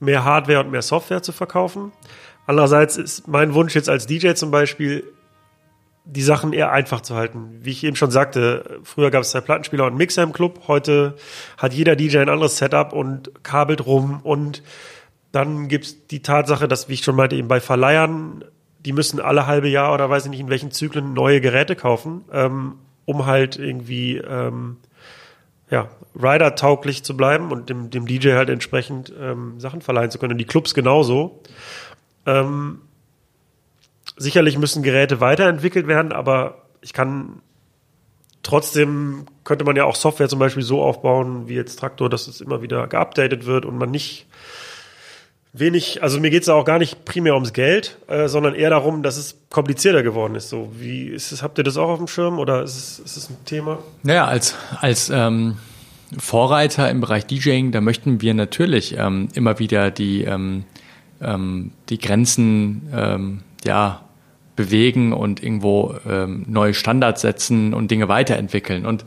[0.00, 1.92] mehr Hardware und mehr Software zu verkaufen.
[2.46, 5.04] Andererseits ist mein Wunsch jetzt als DJ zum Beispiel,
[6.04, 7.60] die Sachen eher einfach zu halten.
[7.62, 10.62] Wie ich eben schon sagte, früher gab es zwei Plattenspieler und Mixer im Club.
[10.66, 11.14] Heute
[11.56, 14.62] hat jeder DJ ein anderes Setup und kabelt rum und
[15.30, 18.44] dann gibt's die Tatsache, dass, wie ich schon meinte, eben bei Verleihern,
[18.84, 22.24] die müssen alle halbe Jahr oder weiß ich nicht in welchen Zyklen neue Geräte kaufen,
[22.32, 22.74] ähm,
[23.04, 24.76] um halt irgendwie ähm,
[25.70, 30.32] ja, Rider-tauglich zu bleiben und dem, dem DJ halt entsprechend ähm, Sachen verleihen zu können.
[30.32, 31.40] Und die Clubs genauso.
[32.26, 32.80] Ähm,
[34.22, 37.42] sicherlich müssen Geräte weiterentwickelt werden, aber ich kann
[38.42, 42.40] trotzdem könnte man ja auch Software zum Beispiel so aufbauen, wie jetzt Traktor, dass es
[42.40, 44.26] immer wieder geupdatet wird und man nicht
[45.52, 49.02] wenig, also mir geht es auch gar nicht primär ums Geld, äh, sondern eher darum,
[49.02, 50.48] dass es komplizierter geworden ist.
[50.48, 53.16] So, wie ist es, habt ihr das auch auf dem Schirm oder ist es, ist
[53.16, 53.78] es ein Thema?
[54.02, 55.58] Naja, als, als ähm,
[56.18, 60.64] Vorreiter im Bereich DJing, da möchten wir natürlich ähm, immer wieder die, ähm,
[61.20, 64.02] ähm, die Grenzen ähm, ja,
[64.64, 68.86] bewegen und irgendwo ähm, neue Standards setzen und Dinge weiterentwickeln.
[68.86, 69.04] Und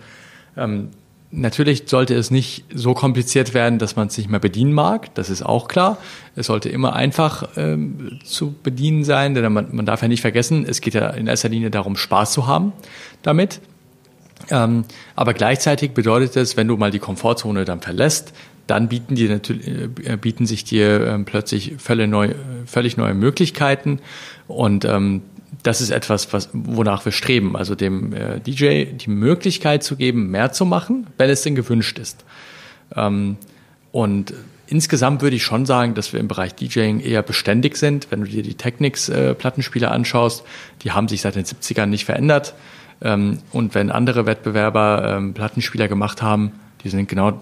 [0.58, 0.90] ähm,
[1.38, 5.14] Natürlich sollte es nicht so kompliziert werden, dass man es nicht mehr bedienen mag.
[5.16, 5.98] Das ist auch klar.
[6.36, 10.66] Es sollte immer einfach ähm, zu bedienen sein, denn man, man darf ja nicht vergessen,
[10.66, 12.72] es geht ja in erster Linie darum, Spaß zu haben
[13.22, 13.60] damit.
[14.50, 14.86] Ähm,
[15.16, 18.34] aber gleichzeitig bedeutet es, wenn du mal die Komfortzone dann verlässt,
[18.68, 19.68] dann bieten, die natürlich,
[20.08, 22.34] äh, bieten sich dir äh, plötzlich völlig, neu,
[22.66, 24.00] völlig neue Möglichkeiten
[24.48, 25.22] und ähm,
[25.66, 27.56] das ist etwas, was, wonach wir streben.
[27.56, 31.98] Also dem äh, DJ die Möglichkeit zu geben, mehr zu machen, wenn es denn gewünscht
[31.98, 32.24] ist.
[32.96, 33.38] Ähm,
[33.92, 34.34] und
[34.68, 38.08] insgesamt würde ich schon sagen, dass wir im Bereich DJing eher beständig sind.
[38.12, 40.44] Wenn du dir die Technics-Plattenspieler äh, anschaust,
[40.84, 42.54] die haben sich seit den 70ern nicht verändert.
[43.02, 46.52] Ähm, und wenn andere Wettbewerber ähm, Plattenspieler gemacht haben,
[46.84, 47.42] die sind genau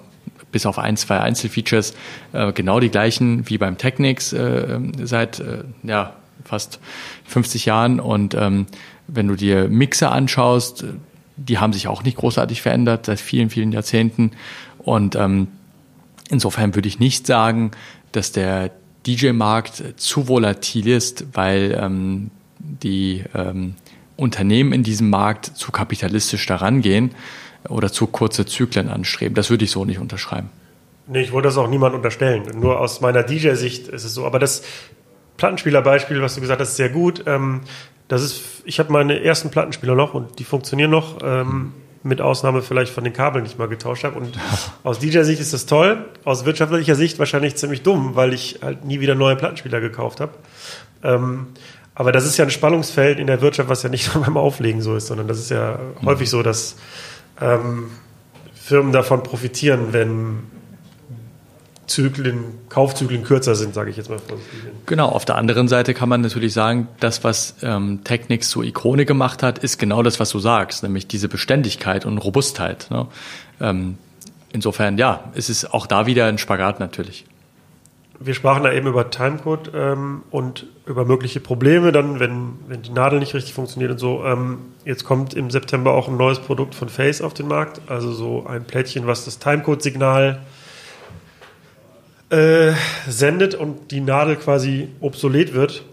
[0.54, 1.94] bis auf ein, zwei Einzelfeatures
[2.32, 6.14] äh, genau die gleichen wie beim Technics äh, seit äh, ja,
[6.46, 6.80] fast
[7.26, 8.00] 50 Jahren.
[8.00, 8.68] Und ähm,
[9.08, 10.86] wenn du dir Mixer anschaust,
[11.36, 14.32] die haben sich auch nicht großartig verändert seit vielen, vielen Jahrzehnten.
[14.80, 15.48] Und ähm,
[16.30, 17.72] insofern würde ich nicht sagen,
[18.12, 18.72] dass der
[19.06, 23.76] DJ-Markt zu volatil ist, weil ähm, die ähm,
[24.16, 27.12] Unternehmen in diesem Markt zu kapitalistisch daran gehen
[27.68, 29.36] oder zu kurze Zyklen anstreben.
[29.36, 30.50] Das würde ich so nicht unterschreiben.
[31.08, 32.44] Nee, ich wollte das auch niemand unterstellen.
[32.56, 34.26] Nur aus meiner DJ-Sicht ist es so.
[34.26, 34.64] Aber das,
[35.44, 37.26] Plattenspielerbeispiel, was du gesagt hast, ist sehr gut.
[37.28, 37.64] Ähm,
[38.08, 42.62] das ist, ich habe meine ersten Plattenspieler noch und die funktionieren noch, ähm, mit Ausnahme
[42.62, 44.18] vielleicht von den Kabeln, die ich mal getauscht habe.
[44.18, 44.40] Und
[44.84, 49.02] aus DJ-Sicht ist das toll, aus wirtschaftlicher Sicht wahrscheinlich ziemlich dumm, weil ich halt nie
[49.02, 50.32] wieder neue Plattenspieler gekauft habe.
[51.04, 51.48] Ähm,
[51.94, 54.82] aber das ist ja ein Spannungsfeld in der Wirtschaft, was ja nicht nur beim Auflegen
[54.82, 56.06] so ist, sondern das ist ja mhm.
[56.06, 56.78] häufig so, dass
[57.42, 57.92] ähm,
[58.54, 60.53] Firmen davon profitieren, wenn
[61.94, 64.18] Zyklen, Kaufzyklen kürzer sind, sage ich jetzt mal.
[64.88, 69.06] Genau, auf der anderen Seite kann man natürlich sagen, das, was ähm, Technics zur Ikone
[69.06, 72.88] gemacht hat, ist genau das, was du sagst, nämlich diese Beständigkeit und Robustheit.
[72.90, 73.06] Ne?
[73.62, 73.98] Ähm,
[74.52, 77.26] insofern, ja, es ist auch da wieder ein Spagat natürlich.
[78.20, 82.92] wir sprachen da eben über Timecode ähm, und über mögliche Probleme dann, wenn, wenn die
[82.92, 84.24] Nadel nicht richtig funktioniert und so.
[84.26, 88.12] Ähm, jetzt kommt im September auch ein neues Produkt von Face auf den Markt, also
[88.12, 90.42] so ein Plättchen, was das Timecode-Signal
[92.34, 92.74] äh,
[93.08, 95.84] sendet und die Nadel quasi obsolet wird,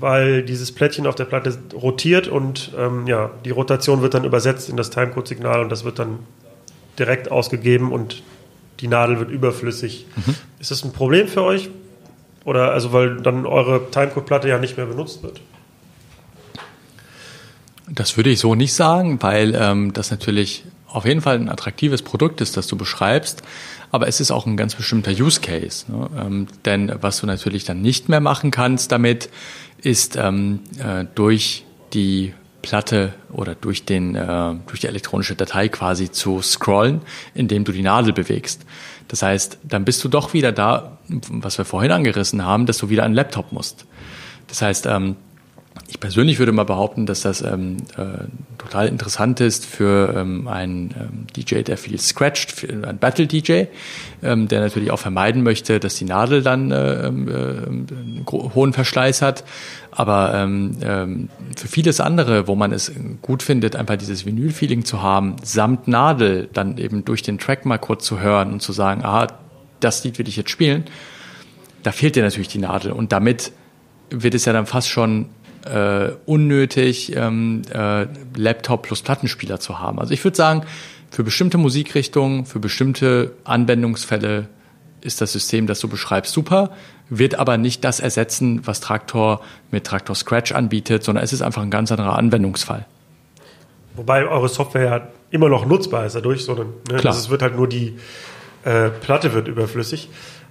[0.00, 4.68] weil dieses Plättchen auf der Platte rotiert und ähm, ja, die Rotation wird dann übersetzt
[4.68, 6.18] in das Timecode-Signal und das wird dann
[6.98, 8.24] direkt ausgegeben und
[8.80, 10.06] die Nadel wird überflüssig.
[10.16, 10.34] Mhm.
[10.58, 11.70] Ist das ein Problem für euch?
[12.44, 15.40] Oder also weil dann eure Timecode-Platte ja nicht mehr benutzt wird?
[17.88, 22.02] Das würde ich so nicht sagen, weil ähm, das natürlich auf jeden Fall ein attraktives
[22.02, 23.42] Produkt ist, das du beschreibst,
[23.90, 25.90] aber es ist auch ein ganz bestimmter Use Case.
[25.90, 26.08] Ne?
[26.18, 29.30] Ähm, denn was du natürlich dann nicht mehr machen kannst damit,
[29.78, 36.10] ist ähm, äh, durch die Platte oder durch, den, äh, durch die elektronische Datei quasi
[36.10, 37.00] zu scrollen,
[37.34, 38.62] indem du die Nadel bewegst.
[39.08, 42.88] Das heißt, dann bist du doch wieder da, was wir vorhin angerissen haben, dass du
[42.88, 43.86] wieder an den Laptop musst.
[44.48, 45.16] Das heißt, ähm,
[45.88, 48.24] ich persönlich würde mal behaupten, dass das ähm, äh,
[48.58, 53.66] total interessant ist für ähm, einen ähm, DJ, der viel scratcht, für einen Battle-DJ,
[54.22, 59.22] ähm, der natürlich auch vermeiden möchte, dass die Nadel dann äh, ähm, äh, hohen Verschleiß
[59.22, 59.44] hat.
[59.92, 65.02] Aber ähm, ähm, für vieles andere, wo man es gut findet, einfach dieses Vinyl-Feeling zu
[65.02, 69.04] haben, samt Nadel, dann eben durch den Track mal kurz zu hören und zu sagen,
[69.04, 69.28] aha,
[69.80, 70.84] das Lied will ich jetzt spielen,
[71.82, 72.92] da fehlt dir natürlich die Nadel.
[72.92, 73.52] Und damit
[74.10, 75.26] wird es ja dann fast schon
[75.66, 78.06] äh, unnötig, ähm, äh,
[78.36, 79.98] Laptop plus Plattenspieler zu haben.
[79.98, 80.64] Also ich würde sagen,
[81.10, 84.48] für bestimmte Musikrichtungen, für bestimmte Anwendungsfälle
[85.00, 86.70] ist das System, das du beschreibst, super,
[87.08, 89.40] wird aber nicht das ersetzen, was Traktor
[89.70, 92.86] mit Traktor Scratch anbietet, sondern es ist einfach ein ganz anderer Anwendungsfall.
[93.94, 97.12] Wobei eure Software ja immer noch nutzbar ist dadurch, sondern ne, Klar.
[97.12, 97.96] Also es wird halt nur die
[98.64, 100.10] äh, Platte wird überflüssig.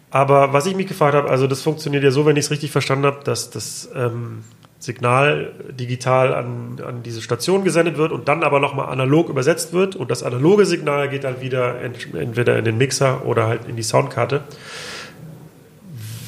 [0.10, 2.72] Aber was ich mich gefragt habe, also das funktioniert ja so, wenn ich es richtig
[2.72, 4.44] verstanden habe, dass das ähm,
[4.86, 9.96] Signal digital an, an diese Station gesendet wird und dann aber nochmal analog übersetzt wird
[9.96, 13.84] und das analoge Signal geht dann wieder entweder in den Mixer oder halt in die
[13.84, 14.44] Soundkarte.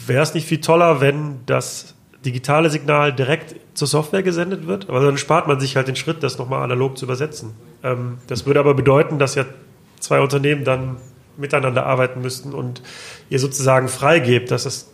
[0.08, 1.94] Wäre es nicht viel toller, wenn das
[2.26, 4.90] digitale Signal direkt zur Software gesendet wird?
[4.90, 7.54] Aber dann spart man sich halt den Schritt, das nochmal analog zu übersetzen.
[7.84, 9.46] Ähm, das würde aber bedeuten, dass ja
[10.00, 10.98] zwei Unternehmen dann
[11.38, 12.82] miteinander arbeiten müssten und
[13.30, 14.90] ihr sozusagen freigebt, dass es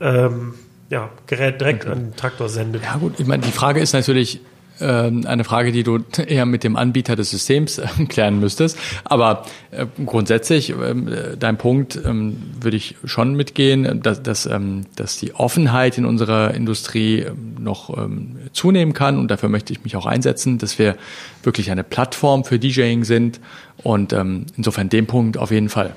[0.00, 0.54] ähm,
[0.92, 1.92] ja, Gerät direkt okay.
[1.92, 2.82] an den Traktor sendet.
[2.82, 4.40] Ja gut, ich meine, die Frage ist natürlich
[4.78, 8.78] ähm, eine Frage, die du eher mit dem Anbieter des Systems äh, klären müsstest.
[9.04, 15.16] Aber äh, grundsätzlich, ähm, dein Punkt ähm, würde ich schon mitgehen, dass, dass, ähm, dass
[15.16, 19.18] die Offenheit in unserer Industrie ähm, noch ähm, zunehmen kann.
[19.18, 20.96] Und dafür möchte ich mich auch einsetzen, dass wir
[21.42, 23.40] wirklich eine Plattform für DJing sind.
[23.82, 25.94] Und ähm, insofern dem Punkt auf jeden Fall.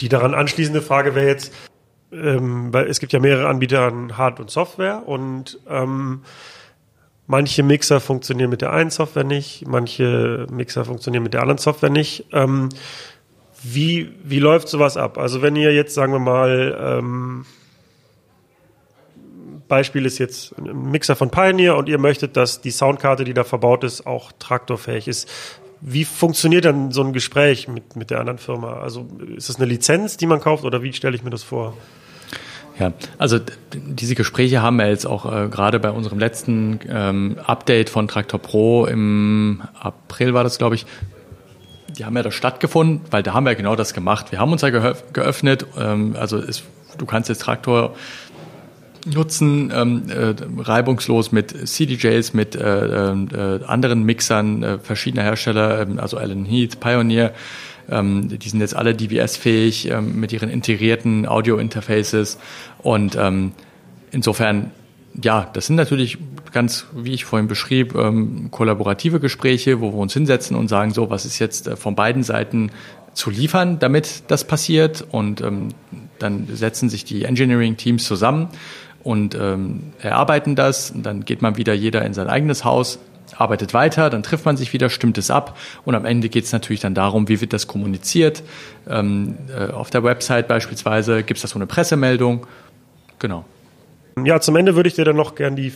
[0.00, 1.52] Die daran anschließende Frage wäre jetzt,
[2.12, 6.22] ähm, weil es gibt ja mehrere Anbieter an Hard- und Software und ähm,
[7.26, 11.90] manche Mixer funktionieren mit der einen Software nicht, manche Mixer funktionieren mit der anderen Software
[11.90, 12.26] nicht.
[12.32, 12.68] Ähm,
[13.62, 15.18] wie, wie läuft sowas ab?
[15.18, 17.46] Also wenn ihr jetzt, sagen wir mal, ähm,
[19.68, 23.42] Beispiel ist jetzt ein Mixer von Pioneer und ihr möchtet, dass die Soundkarte, die da
[23.42, 25.28] verbaut ist, auch traktorfähig ist.
[25.80, 28.80] Wie funktioniert dann so ein Gespräch mit, mit der anderen Firma?
[28.80, 29.06] Also
[29.36, 31.74] ist das eine Lizenz, die man kauft oder wie stelle ich mir das vor?
[32.78, 33.38] Ja, also
[33.74, 38.38] diese Gespräche haben wir jetzt auch äh, gerade bei unserem letzten ähm, Update von Traktor
[38.40, 40.84] Pro im April war das, glaube ich.
[41.96, 44.30] Die haben ja da stattgefunden, weil da haben wir genau das gemacht.
[44.30, 45.66] Wir haben uns ja geöffnet.
[45.78, 46.64] Ähm, also es,
[46.98, 47.94] du kannst jetzt Traktor
[49.06, 55.98] nutzen, ähm, äh, reibungslos mit CDJs, mit äh, äh, anderen Mixern äh, verschiedener Hersteller, äh,
[55.98, 57.32] also Alan Heath, Pioneer.
[57.88, 62.38] Ähm, die sind jetzt alle DBS-fähig ähm, mit ihren integrierten Audio-Interfaces.
[62.78, 63.52] Und ähm,
[64.10, 64.72] insofern,
[65.22, 66.18] ja, das sind natürlich
[66.52, 71.10] ganz, wie ich vorhin beschrieb, ähm, kollaborative Gespräche, wo wir uns hinsetzen und sagen, so,
[71.10, 72.70] was ist jetzt äh, von beiden Seiten
[73.14, 75.06] zu liefern, damit das passiert.
[75.10, 75.68] Und ähm,
[76.18, 78.48] dann setzen sich die Engineering-Teams zusammen
[79.06, 80.90] und ähm, erarbeiten das.
[80.90, 82.98] Und dann geht man wieder jeder in sein eigenes Haus,
[83.36, 86.52] arbeitet weiter, dann trifft man sich wieder, stimmt es ab und am Ende geht es
[86.52, 88.42] natürlich dann darum, wie wird das kommuniziert.
[88.88, 92.48] Ähm, äh, auf der Website beispielsweise gibt es da so eine Pressemeldung.
[93.20, 93.44] Genau.
[94.24, 95.72] Ja, zum Ende würde ich dir dann noch gern die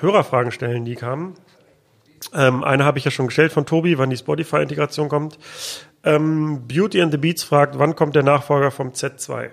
[0.00, 1.34] Hörerfragen stellen, die kamen.
[2.32, 5.36] Ähm, eine habe ich ja schon gestellt von Tobi, wann die Spotify-Integration kommt.
[6.04, 9.48] Ähm, Beauty and the Beats fragt, wann kommt der Nachfolger vom Z2?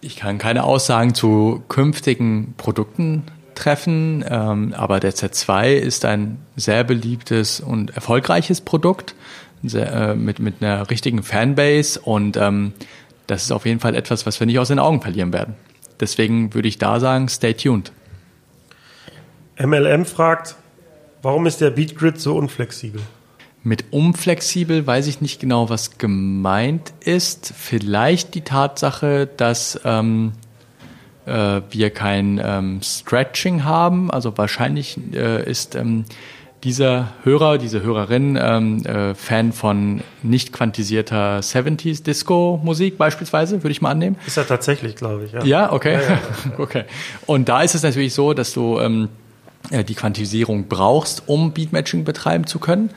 [0.00, 3.24] Ich kann keine Aussagen zu künftigen Produkten
[3.54, 9.14] treffen, ähm, aber der Z2 ist ein sehr beliebtes und erfolgreiches Produkt
[9.62, 12.72] sehr, äh, mit, mit einer richtigen Fanbase und ähm,
[13.26, 15.54] das ist auf jeden Fall etwas, was wir nicht aus den Augen verlieren werden.
[15.98, 17.90] Deswegen würde ich da sagen, stay tuned.
[19.58, 20.54] MLM fragt,
[21.22, 23.00] warum ist der Beatgrid so unflexibel?
[23.66, 27.52] Mit unflexibel weiß ich nicht genau, was gemeint ist.
[27.52, 30.34] Vielleicht die Tatsache, dass ähm,
[31.26, 34.08] äh, wir kein ähm, Stretching haben.
[34.12, 36.04] Also wahrscheinlich äh, ist ähm,
[36.62, 43.72] dieser Hörer, diese Hörerin ähm, äh, Fan von nicht quantisierter 70s Disco Musik beispielsweise, würde
[43.72, 44.14] ich mal annehmen.
[44.28, 45.32] Ist er tatsächlich, glaube ich.
[45.32, 45.94] Ja, ja okay.
[45.94, 46.18] Ja, ja,
[46.58, 46.84] okay.
[47.26, 49.08] Und da ist es natürlich so, dass du ähm,
[49.70, 52.90] äh, die Quantisierung brauchst, um Beatmatching betreiben zu können.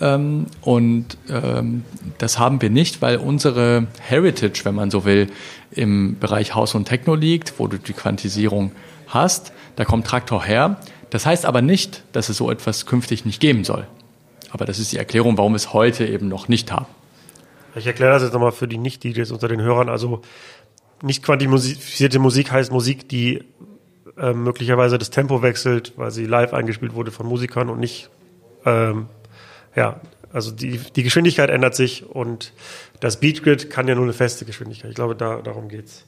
[0.00, 1.84] Ähm, und ähm,
[2.18, 5.28] das haben wir nicht, weil unsere Heritage, wenn man so will,
[5.70, 8.72] im Bereich House und Techno liegt, wo du die Quantisierung
[9.08, 9.52] hast.
[9.76, 10.80] Da kommt Traktor her.
[11.10, 13.86] Das heißt aber nicht, dass es so etwas künftig nicht geben soll.
[14.50, 16.86] Aber das ist die Erklärung, warum wir es heute eben noch nicht haben.
[17.74, 19.88] Ich erkläre das jetzt nochmal für die Nicht-DJs unter den Hörern.
[19.88, 20.22] Also
[21.02, 23.44] nicht quantifizierte Musik heißt Musik, die
[24.18, 28.10] äh, möglicherweise das Tempo wechselt, weil sie live eingespielt wurde von Musikern und nicht,
[28.64, 29.06] ähm,
[29.74, 30.00] ja,
[30.32, 32.52] also die, die Geschwindigkeit ändert sich und
[33.00, 34.90] das Beatgrid kann ja nur eine feste Geschwindigkeit.
[34.90, 36.04] Ich glaube, da, darum geht's.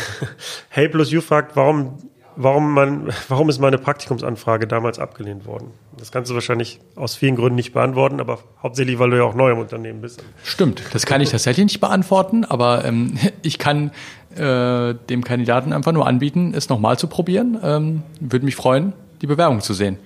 [0.70, 1.98] hey plus You fragt, warum
[2.36, 5.68] warum, man, warum ist meine Praktikumsanfrage damals abgelehnt worden?
[5.96, 9.34] Das kannst du wahrscheinlich aus vielen Gründen nicht beantworten, aber hauptsächlich, weil du ja auch
[9.34, 10.22] neu im Unternehmen bist.
[10.42, 13.90] Stimmt, das kann ich tatsächlich nicht beantworten, aber ähm, ich kann
[14.36, 17.58] äh, dem Kandidaten einfach nur anbieten, es nochmal zu probieren.
[17.62, 18.92] Ähm, Würde mich freuen,
[19.22, 19.98] die Bewerbung zu sehen.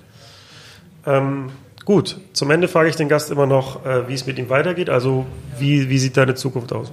[1.06, 1.50] Ähm,
[1.88, 4.90] gut, zum Ende frage ich den Gast immer noch, äh, wie es mit ihm weitergeht.
[4.90, 5.24] Also,
[5.58, 6.92] wie, wie sieht deine Zukunft aus?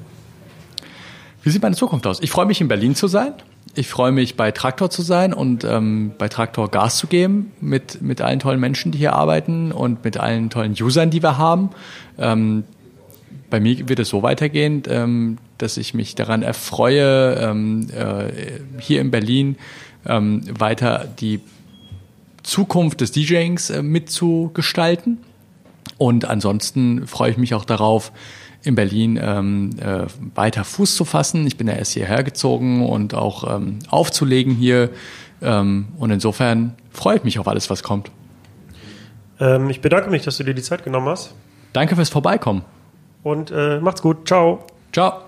[1.43, 2.21] Wie sieht meine Zukunft aus?
[2.21, 3.33] Ich freue mich, in Berlin zu sein.
[3.73, 8.01] Ich freue mich, bei Traktor zu sein und ähm, bei Traktor Gas zu geben mit,
[8.01, 11.71] mit allen tollen Menschen, die hier arbeiten und mit allen tollen Usern, die wir haben.
[12.17, 12.63] Ähm,
[13.49, 18.31] bei mir wird es so weitergehen, ähm, dass ich mich daran erfreue, ähm, äh,
[18.79, 19.57] hier in Berlin
[20.05, 21.41] ähm, weiter die
[22.45, 25.19] Zukunft des DJings äh, mitzugestalten.
[25.97, 28.11] Und ansonsten freue ich mich auch darauf,
[28.63, 31.45] in Berlin ähm, äh, weiter Fuß zu fassen.
[31.45, 34.89] Ich bin ja erst hierher gezogen und auch ähm, aufzulegen hier.
[35.41, 38.09] Ähm, und insofern freue ich mich auf alles, was kommt.
[39.39, 41.33] Ähm, ich bedanke mich, dass du dir die Zeit genommen hast.
[41.73, 42.63] Danke fürs Vorbeikommen.
[43.21, 44.27] Und äh, macht's gut.
[44.27, 44.65] Ciao.
[44.91, 45.24] Ciao.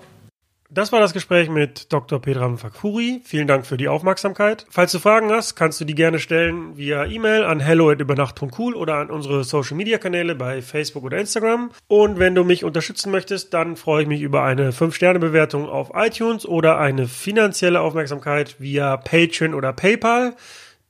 [0.70, 2.20] Das war das Gespräch mit Dr.
[2.20, 3.22] Pedram Fakfuri.
[3.24, 4.66] Vielen Dank für die Aufmerksamkeit.
[4.68, 9.10] Falls du Fragen hast, kannst du die gerne stellen via E-Mail an hello@übernacht.cool oder an
[9.10, 11.70] unsere Social Media Kanäle bei Facebook oder Instagram.
[11.86, 16.44] Und wenn du mich unterstützen möchtest, dann freue ich mich über eine 5-Sterne-Bewertung auf iTunes
[16.44, 20.36] oder eine finanzielle Aufmerksamkeit via Patreon oder PayPal.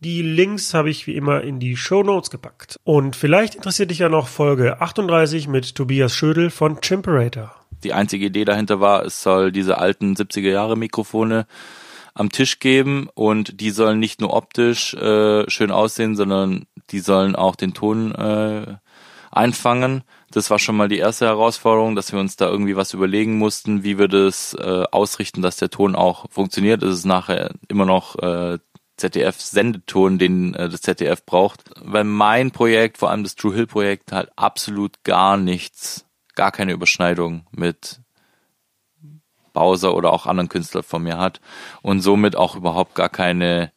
[0.01, 2.81] Die Links habe ich wie immer in die Show Notes gepackt.
[2.83, 7.55] Und vielleicht interessiert dich ja noch Folge 38 mit Tobias Schödel von Chimperator
[7.85, 11.47] die einzige Idee dahinter war, es soll diese alten 70er Jahre Mikrofone
[12.15, 17.37] am Tisch geben und die sollen nicht nur optisch äh, schön aussehen, sondern die sollen
[17.37, 18.77] auch den Ton äh,
[19.31, 20.03] einfangen.
[20.33, 23.85] Das war schon mal die erste Herausforderung, dass wir uns da irgendwie was überlegen mussten,
[23.85, 26.83] wie wir das äh, ausrichten, dass der Ton auch funktioniert.
[26.83, 28.59] Es ist nachher immer noch äh,
[28.97, 31.71] ZDF-Sendeton, den äh, das ZDF braucht.
[31.81, 36.08] Weil mein Projekt, vor allem das True Hill Projekt, halt absolut gar nichts
[36.39, 38.01] gar keine Überschneidung mit
[39.53, 41.41] Bowser oder auch anderen Künstlern von mir hat
[41.83, 43.73] und somit auch überhaupt gar keine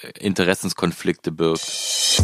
[0.00, 2.22] äh, Interessenskonflikte birgt.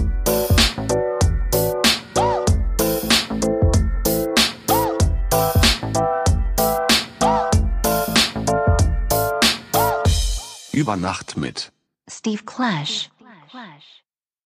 [10.73, 11.73] Über Nacht mit
[12.09, 13.11] Steve Clash.
[13.51, 14.00] Clash.